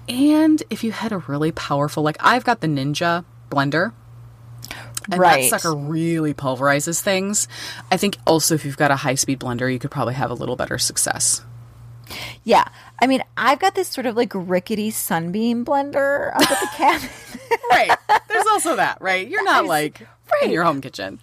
and 0.08 0.62
if 0.70 0.82
you 0.82 0.90
had 0.90 1.12
a 1.12 1.18
really 1.18 1.52
powerful, 1.52 2.02
like 2.02 2.16
I've 2.20 2.44
got 2.44 2.60
the 2.60 2.66
Ninja 2.66 3.24
blender. 3.50 3.92
And 5.10 5.20
Right. 5.20 5.50
that 5.50 5.60
sucker 5.60 5.74
really 5.74 6.34
pulverizes 6.34 7.00
things. 7.00 7.46
I 7.90 7.96
think 7.96 8.16
also 8.26 8.54
if 8.54 8.64
you've 8.64 8.76
got 8.76 8.90
a 8.90 8.96
high 8.96 9.14
speed 9.14 9.40
blender, 9.40 9.72
you 9.72 9.78
could 9.78 9.90
probably 9.90 10.14
have 10.14 10.30
a 10.30 10.34
little 10.34 10.56
better 10.56 10.76
success. 10.76 11.42
Yeah. 12.44 12.64
I 13.00 13.06
mean, 13.06 13.22
I've 13.36 13.58
got 13.60 13.74
this 13.74 13.88
sort 13.88 14.06
of 14.06 14.16
like 14.16 14.32
rickety 14.34 14.90
sunbeam 14.90 15.64
blender 15.64 16.34
up 16.34 16.50
at 16.50 16.60
the 16.60 16.68
cabin. 16.76 17.08
right. 17.70 17.96
There's 18.28 18.46
also 18.46 18.76
that, 18.76 19.00
right? 19.00 19.28
You're 19.28 19.44
not 19.44 19.66
like 19.66 20.00
right. 20.32 20.44
in 20.44 20.50
your 20.50 20.64
home 20.64 20.80
kitchen. 20.80 21.18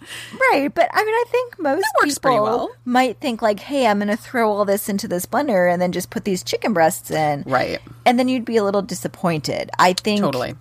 right. 0.50 0.72
But 0.74 0.88
I 0.92 1.04
mean, 1.04 1.14
I 1.14 1.24
think 1.30 1.58
most 1.58 1.86
people 2.02 2.42
well. 2.42 2.70
might 2.84 3.18
think 3.18 3.42
like, 3.42 3.60
hey, 3.60 3.86
I'm 3.86 3.98
going 3.98 4.08
to 4.08 4.16
throw 4.16 4.50
all 4.50 4.64
this 4.64 4.88
into 4.88 5.06
this 5.06 5.26
blender 5.26 5.70
and 5.70 5.80
then 5.80 5.92
just 5.92 6.08
put 6.10 6.24
these 6.24 6.42
chicken 6.42 6.72
breasts 6.72 7.10
in. 7.10 7.42
Right. 7.46 7.80
And 8.06 8.18
then 8.18 8.28
you'd 8.28 8.44
be 8.46 8.56
a 8.56 8.64
little 8.64 8.82
disappointed. 8.82 9.70
I 9.78 9.92
think 9.92 10.20
Totally. 10.20 10.54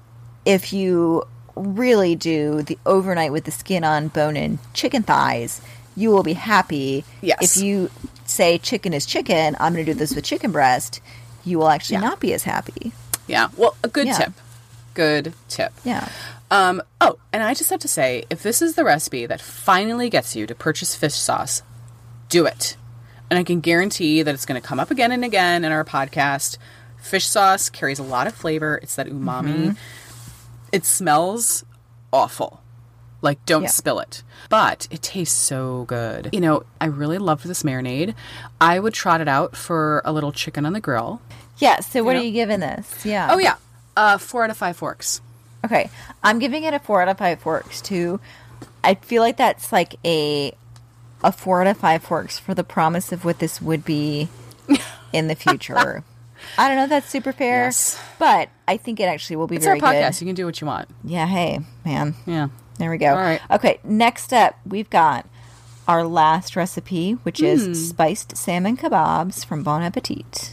if 0.46 0.74
you 0.74 1.24
really 1.56 2.16
do 2.16 2.62
the 2.62 2.78
overnight 2.86 3.32
with 3.32 3.46
the 3.46 3.52
skin 3.52 3.86
on 3.86 4.10
bone 4.10 4.36
in 4.36 4.60
chicken 4.74 5.04
thighs, 5.04 5.62
you 5.96 6.10
will 6.10 6.24
be 6.24 6.34
happy. 6.34 7.06
Yes. 7.22 7.58
If 7.58 7.64
you 7.64 7.90
say 8.30 8.58
chicken 8.58 8.94
is 8.94 9.06
chicken, 9.06 9.56
I'm 9.60 9.74
going 9.74 9.86
to 9.86 9.94
do 9.94 9.98
this 9.98 10.16
with 10.16 10.24
chicken 10.24 10.52
breast, 10.52 11.02
you 11.44 11.58
will 11.60 11.70
actually 11.70 11.96
Yeah. 11.96 12.02
not 12.02 12.20
be 12.20 12.34
as 12.34 12.44
happy. 12.44 12.92
Yeah. 13.28 13.50
Well, 13.58 13.76
a 13.84 13.88
good 13.88 14.08
Yeah. 14.08 14.18
tip. 14.18 14.34
Good 14.94 15.34
tip. 15.50 15.74
Yeah. 15.84 16.08
Um, 16.52 16.82
oh, 17.02 17.18
and 17.34 17.44
I 17.44 17.54
just 17.54 17.70
have 17.70 17.80
to 17.82 17.88
say, 17.88 18.24
if 18.30 18.42
this 18.44 18.62
is 18.62 18.76
the 18.76 18.84
recipe 18.84 19.26
that 19.26 19.42
finally 19.42 20.10
gets 20.10 20.36
you 20.36 20.46
to 20.48 20.56
purchase 20.56 20.96
fish 20.96 21.16
sauce, 21.16 21.62
do 22.30 22.46
it. 22.46 22.78
And 23.30 23.38
I 23.40 23.44
can 23.44 23.60
guarantee 23.60 24.22
that 24.22 24.34
it's 24.34 24.46
going 24.46 24.62
to 24.62 24.66
come 24.66 24.80
up 24.80 24.92
again 24.92 25.12
and 25.12 25.26
again 25.26 25.66
in 25.66 25.72
our 25.72 25.84
podcast. 25.84 26.58
Fish 27.02 27.26
sauce 27.28 27.70
carries 27.70 28.00
a 28.00 28.04
lot 28.04 28.28
of 28.28 28.34
flavor. 28.36 28.80
It's 28.82 28.96
that 28.96 29.08
umami. 29.08 29.76
It 30.72 30.86
smells 30.86 31.64
awful. 32.14 32.62
Like, 33.26 33.44
don't 33.46 33.64
Yeah. 33.64 33.70
spill 33.70 34.00
it. 34.00 34.24
But 34.50 34.88
it 34.92 35.02
tastes 35.02 35.38
so 35.38 35.84
good. 35.86 36.30
You 36.32 36.40
know, 36.40 36.64
I 36.80 36.86
really 36.86 37.18
loved 37.18 37.46
this 37.46 37.64
marinade. 37.64 38.14
I 38.62 38.80
would 38.80 38.94
trot 38.94 39.20
it 39.20 39.28
out 39.28 39.56
for 39.58 40.02
a 40.06 40.14
little 40.14 40.32
chicken 40.32 40.66
on 40.66 40.74
the 40.74 40.80
grill. 40.80 41.20
Yeah. 41.58 41.80
So 41.82 42.04
what 42.04 42.12
You 42.14 42.18
are 42.18 42.22
know? 42.22 42.26
you 42.28 42.32
giving 42.32 42.60
this? 42.62 43.04
Yeah. 43.06 43.30
Oh, 43.32 43.38
yeah. 43.40 43.56
Uh, 43.98 44.18
four 44.18 44.44
out 44.44 44.50
of 44.52 44.58
five 44.58 44.78
forks. 44.78 45.22
Okay. 45.66 45.90
I'm 46.24 46.38
giving 46.40 46.64
it 46.64 46.74
a 46.74 46.80
four 46.80 47.02
out 47.02 47.08
of 47.08 47.18
five 47.18 47.40
forks 47.40 47.82
too. 47.82 48.20
I 48.84 48.94
feel 48.96 49.22
like 49.24 49.38
that's 49.38 49.72
like 49.72 49.96
a 50.06 50.54
a 51.24 51.32
four 51.32 51.62
out 51.62 51.68
of 51.68 51.78
five 51.78 52.04
forks 52.04 52.38
for 52.38 52.54
the 52.54 52.64
promise 52.64 53.12
of 53.12 53.26
what 53.26 53.40
this 53.40 53.60
would 53.62 53.84
be 53.84 54.30
in 55.14 55.28
the 55.28 55.34
future. 55.36 56.04
I 56.58 56.68
don't 56.68 56.78
know 56.78 56.84
if 56.84 56.90
that's 56.90 57.10
super 57.10 57.32
fair, 57.32 57.66
Yes. 57.66 58.00
but 58.20 58.50
I 58.68 58.78
think 58.78 59.00
it 59.00 59.04
actually 59.06 59.36
will 59.38 59.48
be 59.48 59.58
very 59.58 59.80
good. 59.80 59.84
It's 59.86 59.92
very 59.92 60.04
our 60.04 60.10
podcast. 60.12 60.14
good. 60.20 60.22
You 60.22 60.28
can 60.30 60.36
do 60.36 60.46
what 60.46 60.62
you 60.62 60.68
want. 60.68 60.90
Yeah, 61.04 61.26
hey, 61.28 61.60
man. 61.84 62.16
Yeah. 62.26 62.48
There 62.80 62.90
we 62.92 62.98
go. 62.98 63.10
All 63.10 63.16
right. 63.16 63.42
Okay, 63.52 63.80
next 63.84 64.34
up, 64.34 64.56
we've 64.66 64.90
got 64.90 65.26
our 65.88 66.04
last 66.06 66.56
recipe, 66.56 67.14
which 67.24 67.40
Hmm. 67.40 67.46
is 67.46 67.90
spiced 67.90 68.36
salmon 68.38 68.76
kebabs 68.78 69.46
from 69.46 69.64
Bon 69.64 69.82
Appetit. 69.84 70.52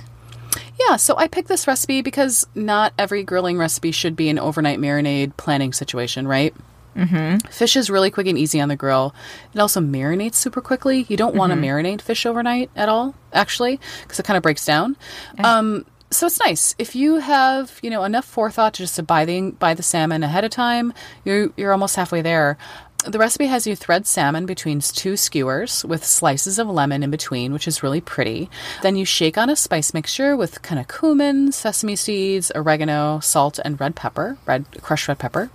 Yeah, 0.89 0.97
so 0.97 1.17
I 1.17 1.29
picked 1.29 1.49
this 1.49 1.67
recipe 1.67 2.03
because 2.03 2.47
not 2.55 2.93
every 2.99 3.23
grilling 3.23 3.57
recipe 3.59 3.93
should 3.93 4.17
be 4.17 4.29
an 4.29 4.39
overnight 4.39 4.79
marinade 4.79 5.37
planning 5.37 5.73
situation, 5.73 6.27
right? 6.29 6.55
Mm-hmm. 6.97 7.49
Fish 7.49 7.77
is 7.77 7.91
really 7.91 8.11
quick 8.11 8.27
and 8.27 8.39
easy 8.39 8.61
on 8.61 8.69
the 8.69 8.77
grill. 8.77 9.15
It 9.55 9.61
also 9.61 9.81
marinates 9.81 10.35
super 10.35 10.61
quickly. 10.61 11.07
You 11.09 11.17
don't 11.17 11.35
want 11.35 11.53
to 11.53 11.59
marinate 11.59 12.01
fish 12.01 12.27
overnight 12.27 12.71
at 12.77 12.89
all, 12.89 13.15
actually, 13.33 13.81
because 14.03 14.19
it 14.19 14.25
kind 14.25 14.37
of 14.37 14.43
breaks 14.43 14.65
down. 14.65 14.97
Um, 15.43 15.87
so 16.11 16.27
it's 16.27 16.39
nice 16.41 16.75
if 16.79 16.95
you 16.95 17.17
have 17.17 17.81
you 17.83 17.89
know 17.89 18.05
enough 18.05 18.27
forethought 18.27 18.75
to 18.75 18.83
just 18.83 18.97
to 18.97 19.03
buy 19.03 19.25
the 19.25 19.51
buy 19.53 19.75
the 19.75 19.83
salmon 19.83 20.23
ahead 20.23 20.45
of 20.45 20.51
time. 20.51 20.93
You're 21.25 21.51
you're 21.57 21.73
almost 21.73 21.97
halfway 21.97 22.23
there. 22.23 22.59
The 23.05 23.19
recipe 23.19 23.47
has 23.47 23.67
you 23.67 23.75
thread 23.75 24.07
salmon 24.07 24.47
between 24.47 24.81
two 24.81 25.17
skewers 25.17 25.85
with 25.85 26.05
slices 26.05 26.59
of 26.61 26.69
lemon 26.69 27.03
in 27.03 27.11
between, 27.11 27.53
which 27.53 27.67
is 27.67 27.83
really 27.83 28.01
pretty. 28.01 28.49
Then 28.83 28.95
you 28.95 29.05
shake 29.05 29.37
on 29.37 29.51
a 29.51 29.57
spice 29.57 29.93
mixture 29.93 30.37
with 30.37 30.63
kind 30.63 30.81
of 30.81 30.87
cumin, 30.87 31.51
sesame 31.51 31.97
seeds, 31.97 32.53
oregano, 32.55 33.19
salt, 33.19 33.59
and 33.65 33.81
red 33.81 33.97
pepper, 33.97 34.39
red 34.47 34.67
crushed 34.83 35.09
red 35.09 35.19
pepper. 35.19 35.51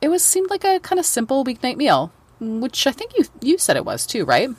It 0.00 0.08
was 0.08 0.22
seemed 0.22 0.48
like 0.48 0.64
a 0.64 0.78
kind 0.78 1.00
of 1.00 1.06
simple 1.06 1.44
weeknight 1.44 1.76
meal, 1.76 2.12
which 2.38 2.86
I 2.86 2.92
think 2.92 3.16
you 3.18 3.24
you 3.40 3.58
said 3.58 3.76
it 3.76 3.84
was 3.84 4.06
too, 4.06 4.24
right? 4.24 4.50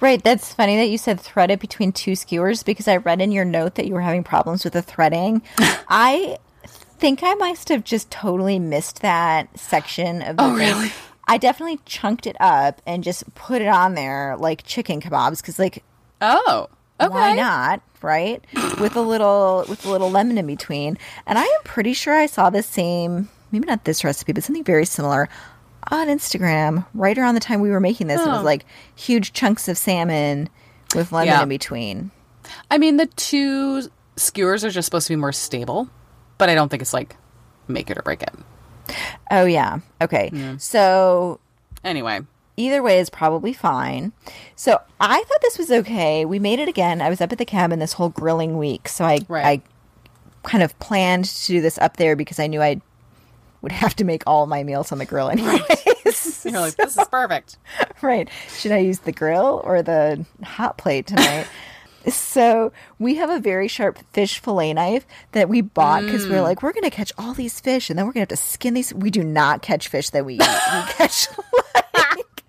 Right, 0.00 0.22
that's 0.22 0.54
funny 0.54 0.76
that 0.76 0.88
you 0.88 0.96
said 0.96 1.20
thread 1.20 1.50
it 1.50 1.60
between 1.60 1.92
two 1.92 2.14
skewers 2.14 2.62
because 2.62 2.88
I 2.88 2.98
read 2.98 3.20
in 3.20 3.32
your 3.32 3.44
note 3.44 3.74
that 3.74 3.86
you 3.86 3.94
were 3.94 4.00
having 4.00 4.24
problems 4.24 4.64
with 4.64 4.72
the 4.72 4.82
threading. 4.82 5.42
I 5.58 6.38
think 6.98 7.20
I 7.22 7.34
must 7.34 7.68
have 7.68 7.84
just 7.84 8.10
totally 8.10 8.58
missed 8.58 9.02
that 9.02 9.58
section 9.58 10.22
of 10.22 10.36
the 10.36 10.44
Oh, 10.44 10.54
really? 10.54 10.90
I 11.28 11.36
definitely 11.38 11.78
chunked 11.84 12.26
it 12.26 12.36
up 12.40 12.80
and 12.86 13.04
just 13.04 13.32
put 13.34 13.60
it 13.62 13.68
on 13.68 13.94
there 13.94 14.34
like 14.38 14.62
chicken 14.64 15.00
kebabs 15.00 15.38
because 15.42 15.58
like 15.58 15.84
Oh, 16.20 16.68
okay. 17.00 17.08
why 17.12 17.34
not 17.34 17.82
right 18.02 18.44
with 18.80 18.96
a 18.96 19.00
little 19.00 19.64
with 19.68 19.84
a 19.84 19.90
little 19.90 20.10
lemon 20.10 20.38
in 20.38 20.46
between 20.46 20.96
and 21.26 21.36
i 21.38 21.42
am 21.42 21.62
pretty 21.64 21.92
sure 21.92 22.14
i 22.14 22.26
saw 22.26 22.48
the 22.48 22.62
same 22.62 23.28
maybe 23.50 23.66
not 23.66 23.84
this 23.84 24.04
recipe 24.04 24.32
but 24.32 24.42
something 24.44 24.62
very 24.64 24.84
similar 24.84 25.28
on 25.90 26.06
instagram 26.08 26.86
right 26.94 27.18
around 27.18 27.34
the 27.34 27.40
time 27.40 27.60
we 27.60 27.70
were 27.70 27.80
making 27.80 28.06
this 28.06 28.20
it 28.20 28.26
was 28.28 28.38
Oh. 28.40 28.44
like 28.44 28.64
huge 28.94 29.32
chunks 29.32 29.66
of 29.68 29.76
salmon 29.76 30.48
with 30.94 31.10
lemon 31.12 31.26
Yeah. 31.28 31.42
in 31.42 31.48
between 31.48 32.10
I 32.70 32.78
mean, 32.78 32.96
the 32.96 33.04
two 33.06 33.82
skewers 34.16 34.64
are 34.64 34.70
just 34.70 34.86
supposed 34.86 35.06
to 35.08 35.12
be 35.12 35.16
more 35.16 35.32
stable, 35.32 35.86
but 36.38 36.48
I 36.48 36.54
don't 36.54 36.70
think 36.70 36.80
it's 36.80 36.94
like 36.94 37.14
make 37.66 37.90
it 37.90 37.98
or 37.98 38.02
break 38.02 38.22
it. 38.22 38.32
Oh 39.30 39.44
yeah 39.44 39.78
okay 40.00 40.30
so 40.58 41.40
Anyway, 41.84 42.20
either 42.56 42.82
way 42.82 42.98
is 42.98 43.08
probably 43.08 43.52
fine. 43.52 44.12
So 44.56 44.80
I 45.00 45.22
thought 45.22 45.40
this 45.42 45.58
was 45.58 45.70
okay. 45.70 46.24
We 46.24 46.38
made 46.38 46.58
it 46.58 46.68
again. 46.68 47.00
I 47.00 47.08
was 47.08 47.20
up 47.20 47.32
at 47.32 47.38
the 47.38 47.44
cabin 47.44 47.78
this 47.78 47.94
whole 47.94 48.08
grilling 48.08 48.58
week, 48.58 48.88
so 48.88 49.04
I 49.04 49.20
Right. 49.28 49.62
I 49.62 50.48
kind 50.48 50.62
of 50.62 50.78
planned 50.78 51.26
to 51.26 51.46
do 51.46 51.60
this 51.60 51.78
up 51.78 51.96
there 51.96 52.16
because 52.16 52.38
I 52.38 52.46
knew 52.46 52.60
I 52.60 52.80
would 53.62 53.72
have 53.72 53.94
to 53.96 54.04
make 54.04 54.22
all 54.26 54.46
my 54.46 54.62
meals 54.62 54.92
on 54.92 54.98
the 54.98 55.04
grill 55.06 55.28
anyways. 55.30 55.60
you're 56.44 56.60
like, 56.60 56.76
this 56.76 56.96
is 56.96 57.06
perfect. 57.08 57.58
right. 58.02 58.28
Should 58.56 58.72
I 58.72 58.78
use 58.78 59.00
the 59.00 59.12
grill 59.12 59.60
or 59.64 59.82
the 59.82 60.24
hot 60.44 60.78
plate 60.78 61.06
tonight? 61.06 61.46
so 62.14 62.72
we 62.98 63.16
have 63.16 63.30
a 63.30 63.38
very 63.40 63.68
sharp 63.68 63.98
fish 64.12 64.38
fillet 64.38 64.72
knife 64.74 65.06
that 65.32 65.48
we 65.48 65.60
bought 65.60 66.02
because 66.04 66.24
we 66.24 66.30
Mm. 66.30 66.36
we're 66.36 66.42
like, 66.42 66.62
we're 66.62 66.72
going 66.72 66.84
to 66.84 66.90
catch 66.90 67.12
all 67.18 67.34
these 67.34 67.58
fish 67.60 67.90
and 67.90 67.98
then 67.98 68.06
we're 68.06 68.12
going 68.12 68.26
to 68.26 68.32
have 68.32 68.38
to 68.40 68.44
skin 68.44 68.74
these. 68.74 68.92
We 68.94 69.10
do 69.10 69.22
not 69.24 69.62
catch 69.62 69.88
fish 69.88 70.10
that 70.10 70.24
we 70.24 70.34
eat. 70.34 70.40
We 70.40 70.46
catch 70.94 71.26
like 71.74 72.24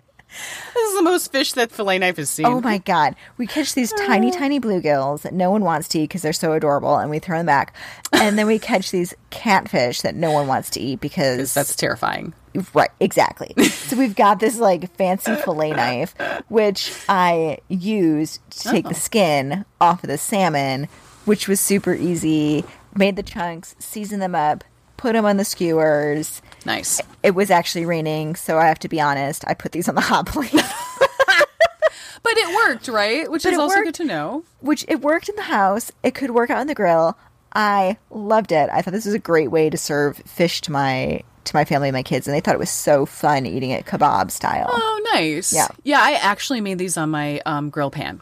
This 0.74 0.88
is 0.92 0.96
the 0.96 1.02
most 1.02 1.32
fish 1.32 1.52
that 1.54 1.70
fillet 1.72 1.98
knife 1.98 2.16
has 2.16 2.30
seen. 2.30 2.46
Oh 2.46 2.60
my 2.60 2.78
god, 2.78 3.14
we 3.36 3.46
catch 3.46 3.74
these 3.74 3.92
tiny, 3.92 4.30
tiny 4.30 4.60
bluegills 4.60 5.22
that 5.22 5.34
no 5.34 5.50
one 5.50 5.62
wants 5.64 5.88
to 5.88 5.98
eat 5.98 6.04
because 6.08 6.22
they're 6.22 6.32
so 6.32 6.52
adorable, 6.52 6.96
and 6.96 7.10
we 7.10 7.18
throw 7.18 7.36
them 7.38 7.46
back. 7.46 7.74
And 8.12 8.38
then 8.38 8.46
we 8.46 8.58
catch 8.58 8.90
these 8.90 9.12
catfish 9.30 10.00
that 10.02 10.14
no 10.14 10.30
one 10.30 10.46
wants 10.46 10.70
to 10.70 10.80
eat 10.80 11.00
because 11.00 11.52
that's 11.52 11.74
terrifying. 11.76 12.32
Right, 12.74 12.90
exactly. 12.98 13.54
so 13.64 13.96
we've 13.96 14.16
got 14.16 14.40
this 14.40 14.58
like 14.58 14.94
fancy 14.96 15.34
fillet 15.36 15.70
knife, 15.70 16.14
which 16.48 16.92
I 17.08 17.58
use 17.68 18.40
to 18.50 18.68
take 18.70 18.86
oh. 18.86 18.88
the 18.88 18.94
uh-huh. 18.94 19.00
skin 19.00 19.64
off 19.80 20.02
of 20.02 20.08
the 20.08 20.18
salmon, 20.18 20.88
which 21.24 21.48
was 21.48 21.60
super 21.60 21.94
easy. 21.94 22.64
Made 22.96 23.16
the 23.16 23.22
chunks, 23.22 23.76
seasoned 23.78 24.20
them 24.20 24.34
up, 24.34 24.64
put 24.96 25.12
them 25.12 25.24
on 25.24 25.36
the 25.36 25.44
skewers. 25.44 26.42
Nice. 26.66 27.00
It 27.22 27.34
was 27.36 27.50
actually 27.50 27.86
raining, 27.86 28.34
so 28.34 28.58
I 28.58 28.66
have 28.66 28.80
to 28.80 28.88
be 28.88 29.00
honest. 29.00 29.44
I 29.46 29.54
put 29.54 29.72
these 29.72 29.88
on 29.88 29.94
the 29.94 30.00
hot 30.00 30.26
plate. 30.26 30.50
but 32.22 32.32
it 32.36 32.68
worked, 32.68 32.88
right? 32.88 33.30
Which 33.30 33.44
but 33.44 33.52
is 33.52 33.58
also 33.58 33.76
worked, 33.76 33.86
good 33.86 33.94
to 33.94 34.04
know. 34.04 34.44
Which 34.60 34.84
it 34.88 35.00
worked 35.00 35.28
in 35.28 35.36
the 35.36 35.42
house. 35.42 35.92
It 36.02 36.14
could 36.14 36.32
work 36.32 36.50
out 36.50 36.58
on 36.58 36.66
the 36.66 36.74
grill. 36.74 37.16
I 37.52 37.96
loved 38.10 38.52
it. 38.52 38.70
I 38.72 38.82
thought 38.82 38.92
this 38.92 39.06
was 39.06 39.14
a 39.14 39.18
great 39.18 39.50
way 39.50 39.70
to 39.70 39.76
serve 39.76 40.18
fish 40.18 40.60
to 40.62 40.72
my 40.72 41.22
to 41.44 41.56
my 41.56 41.64
family 41.64 41.88
and 41.88 41.94
my 41.94 42.02
kids, 42.02 42.26
and 42.26 42.34
they 42.34 42.40
thought 42.40 42.54
it 42.54 42.60
was 42.60 42.70
so 42.70 43.06
fun 43.06 43.46
eating 43.46 43.70
it 43.70 43.86
kebab 43.86 44.30
style. 44.30 44.70
Oh, 44.72 45.10
nice. 45.14 45.52
Yeah, 45.52 45.68
yeah. 45.82 46.00
I 46.00 46.12
actually 46.12 46.60
made 46.60 46.78
these 46.78 46.96
on 46.96 47.10
my 47.10 47.40
um, 47.46 47.70
grill 47.70 47.90
pan, 47.90 48.20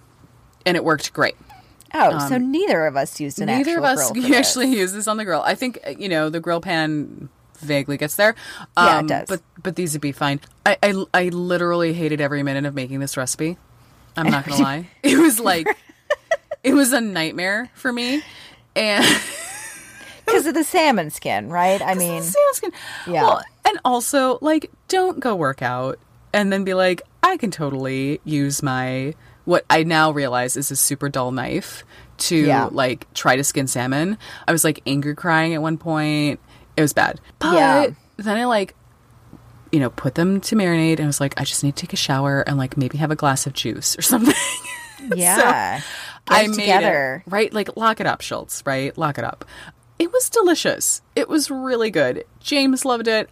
and 0.65 0.77
it 0.77 0.85
worked 0.85 1.13
great. 1.13 1.37
Oh, 1.95 2.13
um, 2.13 2.29
so 2.29 2.39
neither 2.39 2.87
of 2.87 2.97
us 2.97 3.19
used 3.19 3.41
an 3.41 3.47
neither 3.47 3.79
of 3.79 3.85
us 3.85 4.13
actually 4.33 4.69
use 4.69 4.93
this 4.93 5.09
on 5.09 5.17
the 5.17 5.25
grill. 5.25 5.43
I 5.43 5.55
think 5.55 5.79
you 5.99 6.09
know 6.09 6.29
the 6.29 6.41
grill 6.41 6.61
pan 6.61 7.29
vaguely 7.61 7.97
gets 7.97 8.17
there. 8.17 8.35
Um, 8.77 8.87
yeah, 8.87 8.95
it 8.95 8.99
um, 8.99 9.07
does. 9.07 9.29
But 9.29 9.43
but 9.63 9.77
these 9.77 9.93
would 9.95 10.03
be 10.03 10.13
fine. 10.13 10.41
I, 10.67 10.77
I 10.83 11.05
I 11.15 11.29
literally 11.29 11.93
hated 11.93 12.21
every 12.21 12.43
minute 12.43 12.67
of 12.67 12.75
making 12.75 13.01
this 13.01 13.17
recipe. 13.17 13.57
I'm 14.17 14.31
not 14.31 14.47
gonna 14.47 14.63
lie. 14.63 14.89
It 15.03 15.19
was 15.19 15.41
like 15.41 15.67
it 16.63 16.75
was 16.75 16.93
a 16.93 17.01
nightmare 17.01 17.71
for 17.75 17.93
me, 17.93 18.23
and 18.77 19.05
because 20.39 20.47
of 20.47 20.55
the 20.55 20.65
salmon 20.65 21.11
skin, 21.11 21.49
right? 21.51 21.83
I 21.83 21.95
mean, 21.95 22.23
salmon 22.23 22.55
skin. 22.55 22.73
Yeah, 23.07 23.23
well, 23.25 23.43
and 23.65 23.79
also 23.85 24.39
like 24.41 24.71
don't 24.87 25.21
go 25.21 25.35
work 25.35 25.63
out 25.63 25.99
and 26.33 26.53
then 26.53 26.65
be 26.65 26.75
like, 26.75 27.03
I 27.23 27.37
can 27.37 27.51
totally 27.51 28.21
use 28.25 28.63
my 28.63 29.15
what 29.45 29.65
I 29.69 29.83
now 29.83 30.11
realize 30.11 30.57
is 30.57 30.71
a 30.71 30.77
super 30.77 31.09
dull 31.09 31.33
knife 31.33 31.85
to 32.19 32.37
yeah. 32.37 32.69
like 32.71 33.13
try 33.15 33.37
to 33.37 33.45
skin 33.45 33.67
salmon. 33.67 34.19
I 34.47 34.53
was 34.53 34.63
like 34.63 34.81
angry 34.87 35.15
crying 35.15 35.55
at 35.55 35.63
one 35.63 35.79
point. 35.79 36.41
It 36.77 36.83
was 36.83 36.93
bad. 36.93 37.21
But 37.39 37.55
yeah. 37.55 37.87
then 38.19 38.37
I 38.37 38.45
like 38.45 38.75
you 39.73 39.81
know, 39.81 39.91
put 39.91 40.15
them 40.15 40.41
to 40.41 40.57
marinate 40.57 40.93
and 40.95 41.03
I 41.03 41.07
was 41.07 41.21
like, 41.21 41.39
I 41.39 41.45
just 41.45 41.63
need 41.63 41.77
to 41.77 41.81
take 41.83 41.93
a 41.93 41.97
shower 41.97 42.41
and 42.41 42.57
like 42.57 42.79
maybe 42.79 42.97
have 42.97 43.11
a 43.11 43.17
glass 43.17 43.47
of 43.47 43.53
juice 43.53 43.99
or 43.99 44.03
something. 44.03 44.35
Yeah. 45.15 45.81
so 45.81 45.85
I 46.27 46.47
made 46.47 46.57
together. 46.57 47.23
it. 47.27 47.31
Right? 47.31 47.53
Like 47.53 47.77
lock 47.77 48.01
it 48.01 48.07
up, 48.07 48.21
Schultz, 48.21 48.63
right? 48.67 48.97
Lock 48.97 49.19
it 49.19 49.25
up. 49.25 49.45
It 49.99 50.13
was 50.13 50.31
delicious. 50.31 51.03
It 51.17 51.29
was 51.29 51.51
really 51.51 51.91
good. 51.91 52.25
James 52.41 52.85
loved 52.85 53.09
it. 53.09 53.31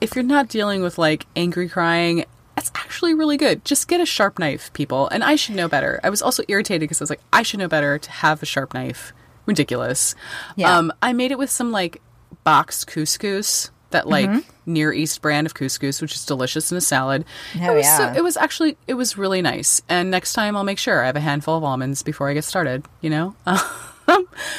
If 0.00 0.14
you're 0.14 0.24
not 0.24 0.48
dealing 0.48 0.82
with 0.82 0.98
like 0.98 1.26
angry 1.36 1.68
crying 1.68 2.24
that's 2.58 2.72
actually 2.74 3.14
really 3.14 3.36
good. 3.36 3.64
Just 3.64 3.86
get 3.86 4.00
a 4.00 4.04
sharp 4.04 4.40
knife, 4.40 4.72
people. 4.72 5.06
And 5.10 5.22
I 5.22 5.36
should 5.36 5.54
know 5.54 5.68
better. 5.68 6.00
I 6.02 6.10
was 6.10 6.20
also 6.20 6.42
irritated 6.48 6.80
because 6.80 7.00
I 7.00 7.04
was 7.04 7.10
like, 7.10 7.20
I 7.32 7.44
should 7.44 7.60
know 7.60 7.68
better 7.68 8.00
to 8.00 8.10
have 8.10 8.42
a 8.42 8.46
sharp 8.46 8.74
knife. 8.74 9.12
Ridiculous. 9.46 10.16
Yeah. 10.56 10.76
Um, 10.76 10.92
I 11.00 11.12
made 11.12 11.30
it 11.30 11.38
with 11.38 11.50
some 11.50 11.70
like 11.70 12.02
boxed 12.42 12.88
couscous, 12.88 13.70
that 13.90 14.08
like 14.08 14.28
mm-hmm. 14.28 14.72
Near 14.72 14.92
East 14.92 15.22
brand 15.22 15.46
of 15.46 15.54
couscous, 15.54 16.02
which 16.02 16.16
is 16.16 16.26
delicious 16.26 16.72
in 16.72 16.76
a 16.76 16.80
salad. 16.80 17.24
It 17.54 17.72
was 17.72 17.84
yeah. 17.84 18.12
so, 18.12 18.18
it 18.18 18.24
was 18.24 18.36
actually 18.36 18.76
it 18.88 18.94
was 18.94 19.16
really 19.16 19.40
nice. 19.40 19.80
And 19.88 20.10
next 20.10 20.32
time 20.32 20.56
I'll 20.56 20.64
make 20.64 20.78
sure 20.78 21.04
I 21.04 21.06
have 21.06 21.14
a 21.14 21.20
handful 21.20 21.56
of 21.56 21.62
almonds 21.62 22.02
before 22.02 22.28
I 22.28 22.34
get 22.34 22.42
started. 22.42 22.84
You 23.00 23.10
know. 23.10 23.36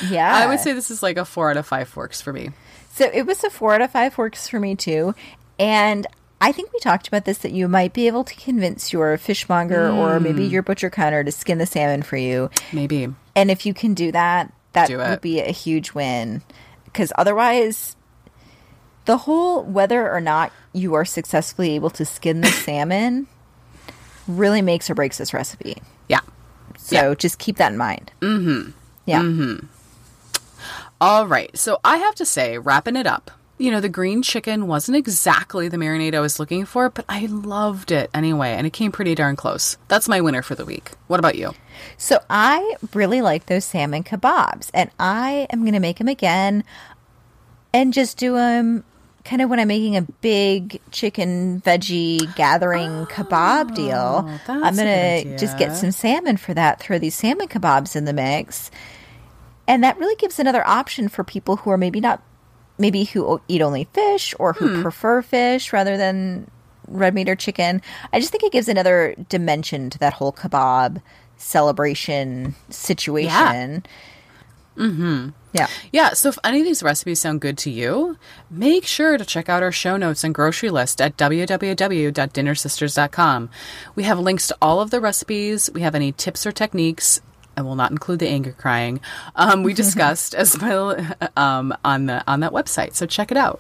yeah. 0.08 0.36
I 0.36 0.48
would 0.48 0.60
say 0.60 0.74
this 0.74 0.92
is 0.92 1.04
like 1.04 1.18
a 1.18 1.26
four 1.26 1.50
out 1.50 1.58
of 1.58 1.66
five 1.66 1.90
forks 1.90 2.22
for 2.22 2.34
me. 2.34 2.52
So 2.92 3.10
it 3.14 3.26
was 3.26 3.44
a 3.44 3.50
four 3.50 3.74
out 3.74 3.82
of 3.82 3.92
five 3.92 4.14
forks 4.14 4.48
for 4.48 4.60
me 4.60 4.76
too. 4.76 5.16
And 5.58 6.08
I 6.42 6.52
think 6.52 6.72
we 6.72 6.80
talked 6.80 7.08
about 7.08 7.26
this 7.26 7.40
that 7.40 7.52
you 7.52 7.68
might 7.68 7.94
be 7.94 8.08
able 8.08 8.24
to 8.24 8.36
convince 8.36 8.94
your 8.94 9.18
fishmonger 9.18 9.90
mm. 9.90 9.96
or 9.96 10.20
maybe 10.20 10.46
your 10.46 10.64
butcher 10.64 10.90
counter 10.90 11.24
to 11.24 11.32
skin 11.32 11.58
the 11.58 11.66
salmon 11.66 12.02
for 12.02 12.18
you. 12.18 12.50
Maybe. 12.72 13.08
And 13.36 13.52
if 13.52 13.66
you 13.66 13.74
can 13.74 13.94
do 13.94 14.12
that, 14.12 14.54
that 14.74 14.88
do 14.88 14.98
would 14.98 15.22
be 15.22 15.42
a 15.42 15.52
huge 15.52 15.94
win. 15.94 16.42
Because 16.86 17.12
otherwise, 17.18 17.96
the 19.06 19.18
whole 19.18 19.64
whether 19.64 20.10
or 20.10 20.22
not 20.22 20.52
you 20.72 20.94
are 20.94 21.06
successfully 21.06 21.72
able 21.76 21.90
to 21.92 22.06
skin 22.06 22.42
the 22.42 22.48
salmon 22.66 23.28
really 24.28 24.62
makes 24.62 24.90
or 24.90 24.96
breaks 24.96 25.18
this 25.18 25.34
recipe. 25.34 25.82
Yeah. 26.08 26.22
So 26.78 27.10
yeah. 27.10 27.16
just 27.16 27.38
keep 27.38 27.58
that 27.58 27.72
in 27.72 27.78
mind. 27.78 28.12
Mm-hmm. 28.22 28.72
Yeah. 29.06 29.22
Mm-hmm. 29.22 29.66
All 31.02 31.28
right. 31.28 31.56
So 31.58 31.80
I 31.84 31.98
have 31.98 32.16
to 32.16 32.26
say, 32.26 32.58
wrapping 32.58 32.96
it 32.96 33.08
up, 33.08 33.32
you 33.58 33.72
know, 33.72 33.82
the 33.82 33.90
green 33.90 34.22
chicken 34.22 34.68
wasn't 34.68 34.98
exactly 34.98 35.68
the 35.68 35.78
marinade 35.78 36.16
I 36.16 36.22
was 36.22 36.40
looking 36.40 36.66
for, 36.66 36.90
but 36.90 37.04
I 37.10 37.26
loved 37.26 37.92
it 37.92 38.10
anyway, 38.14 38.52
and 38.52 38.66
it 38.66 38.72
came 38.72 38.92
pretty 38.92 39.16
darn 39.16 39.36
close. 39.36 39.76
That's 39.90 40.08
my 40.08 40.22
winner 40.22 40.42
for 40.42 40.56
the 40.56 40.66
week. 40.66 40.92
What 41.08 41.20
about 41.20 41.36
you? 41.36 41.54
So 41.98 42.20
I 42.30 42.76
really 42.94 43.22
like 43.22 43.48
those 43.48 43.66
salmon 43.66 44.04
kebabs, 44.04 44.72
and 44.74 44.90
I 44.98 45.46
am 45.52 45.62
going 45.62 45.74
to 45.74 45.82
make 45.82 45.98
them 45.98 46.08
again 46.08 46.64
and 47.74 47.94
just 47.94 48.18
do 48.18 48.34
them 48.34 48.86
kind 49.26 49.42
of 49.42 49.50
when 49.50 49.60
I'm 49.60 49.68
making 49.68 49.98
a 49.98 50.02
big 50.02 50.82
chicken 50.92 51.62
veggie 51.62 52.34
gathering 52.36 52.90
oh, 52.90 53.08
kebab 53.10 53.76
deal. 53.76 54.30
I'm 54.48 54.76
going 54.76 55.26
to 55.26 55.38
just 55.38 55.58
get 55.58 55.76
some 55.76 55.92
salmon 55.92 56.38
for 56.38 56.54
that, 56.54 56.80
throw 56.80 56.98
these 56.98 57.16
salmon 57.16 57.48
kebabs 57.48 57.96
in 57.96 58.06
the 58.06 58.14
mix. 58.14 58.72
And 59.70 59.84
that 59.84 59.98
really 60.00 60.16
gives 60.16 60.40
another 60.40 60.68
option 60.68 61.10
for 61.10 61.24
people 61.24 61.58
who 61.58 61.70
are 61.70 61.78
maybe 61.78 62.02
not 62.02 62.24
maybe 62.80 63.04
who 63.04 63.40
eat 63.48 63.62
only 63.62 63.84
fish 63.94 64.34
or 64.40 64.54
who 64.54 64.78
hmm. 64.78 64.82
prefer 64.82 65.22
fish 65.22 65.72
rather 65.72 65.96
than 65.96 66.50
red 66.88 67.14
meat 67.14 67.30
or 67.30 67.36
chicken. 67.36 67.84
I 68.12 68.20
just 68.20 68.32
think 68.32 68.44
it 68.44 68.52
gives 68.52 68.68
another 68.68 69.14
dimension 69.30 69.92
to 69.92 70.00
that 70.00 70.14
whole 70.14 70.34
kebab 70.34 71.04
celebration 71.38 72.56
situation. 72.70 73.30
Yeah. 73.30 73.82
Mm-hmm. 74.84 75.30
Yeah. 75.54 75.68
Yeah. 75.92 76.14
So 76.14 76.30
if 76.30 76.40
any 76.44 76.62
of 76.62 76.66
these 76.66 76.82
recipes 76.82 77.20
sound 77.20 77.42
good 77.42 77.60
to 77.60 77.70
you, 77.70 78.18
make 78.50 78.86
sure 78.86 79.18
to 79.18 79.26
check 79.26 79.50
out 79.50 79.62
our 79.62 79.74
show 79.74 79.98
notes 79.98 80.24
and 80.24 80.34
grocery 80.34 80.70
list 80.70 81.02
at 81.02 81.18
www.dinnersisters.com. 81.18 83.50
We 83.96 84.04
have 84.04 84.20
links 84.20 84.48
to 84.48 84.56
all 84.62 84.80
of 84.80 84.90
the 84.90 85.02
recipes. 85.02 85.70
We 85.74 85.82
have 85.82 85.96
any 85.96 86.14
tips 86.14 86.48
or 86.48 86.54
techniques 86.54 87.20
I 87.60 87.62
will 87.62 87.76
not 87.76 87.92
include 87.92 88.20
the 88.20 88.30
anger 88.30 88.54
crying. 88.54 89.02
Um, 89.36 89.64
we 89.64 89.74
discussed 89.84 90.34
as 90.34 90.58
well 90.58 90.96
um, 91.36 91.76
on 91.84 92.06
the 92.06 92.24
on 92.26 92.40
that 92.40 92.54
website. 92.54 92.96
So 92.96 93.06
check 93.06 93.32
it 93.32 93.38
out. 93.38 93.60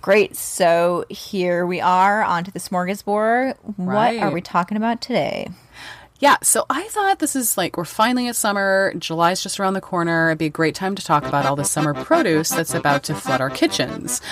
Great. 0.00 0.36
So 0.36 1.04
here 1.10 1.66
we 1.66 1.80
are 1.80 2.22
onto 2.22 2.52
the 2.52 2.60
smorgasbord. 2.60 3.56
Right. 3.76 4.20
What 4.20 4.26
are 4.26 4.30
we 4.30 4.40
talking 4.40 4.76
about 4.76 5.00
today? 5.00 5.48
Yeah, 6.20 6.36
so 6.40 6.64
I 6.70 6.84
thought 6.84 7.18
this 7.18 7.34
is 7.34 7.58
like 7.58 7.76
we're 7.76 7.84
finally 7.84 8.28
at 8.28 8.36
summer. 8.36 8.94
July's 8.96 9.42
just 9.42 9.58
around 9.58 9.74
the 9.74 9.80
corner. 9.80 10.28
It'd 10.28 10.38
be 10.38 10.46
a 10.46 10.50
great 10.50 10.76
time 10.76 10.94
to 10.94 11.04
talk 11.04 11.26
about 11.26 11.44
all 11.44 11.56
the 11.56 11.64
summer 11.64 11.92
produce 11.92 12.50
that's 12.50 12.72
about 12.72 13.02
to 13.04 13.14
flood 13.16 13.40
our 13.40 13.50
kitchens. 13.50 14.22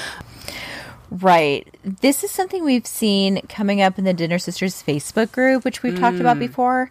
Right. 1.10 1.66
This 1.84 2.22
is 2.24 2.30
something 2.30 2.64
we've 2.64 2.86
seen 2.86 3.40
coming 3.48 3.80
up 3.80 3.98
in 3.98 4.04
the 4.04 4.14
Dinner 4.14 4.38
Sisters 4.38 4.82
Facebook 4.82 5.32
group, 5.32 5.64
which 5.64 5.82
we've 5.82 5.94
mm. 5.94 6.00
talked 6.00 6.20
about 6.20 6.36
mm. 6.36 6.40
before 6.40 6.90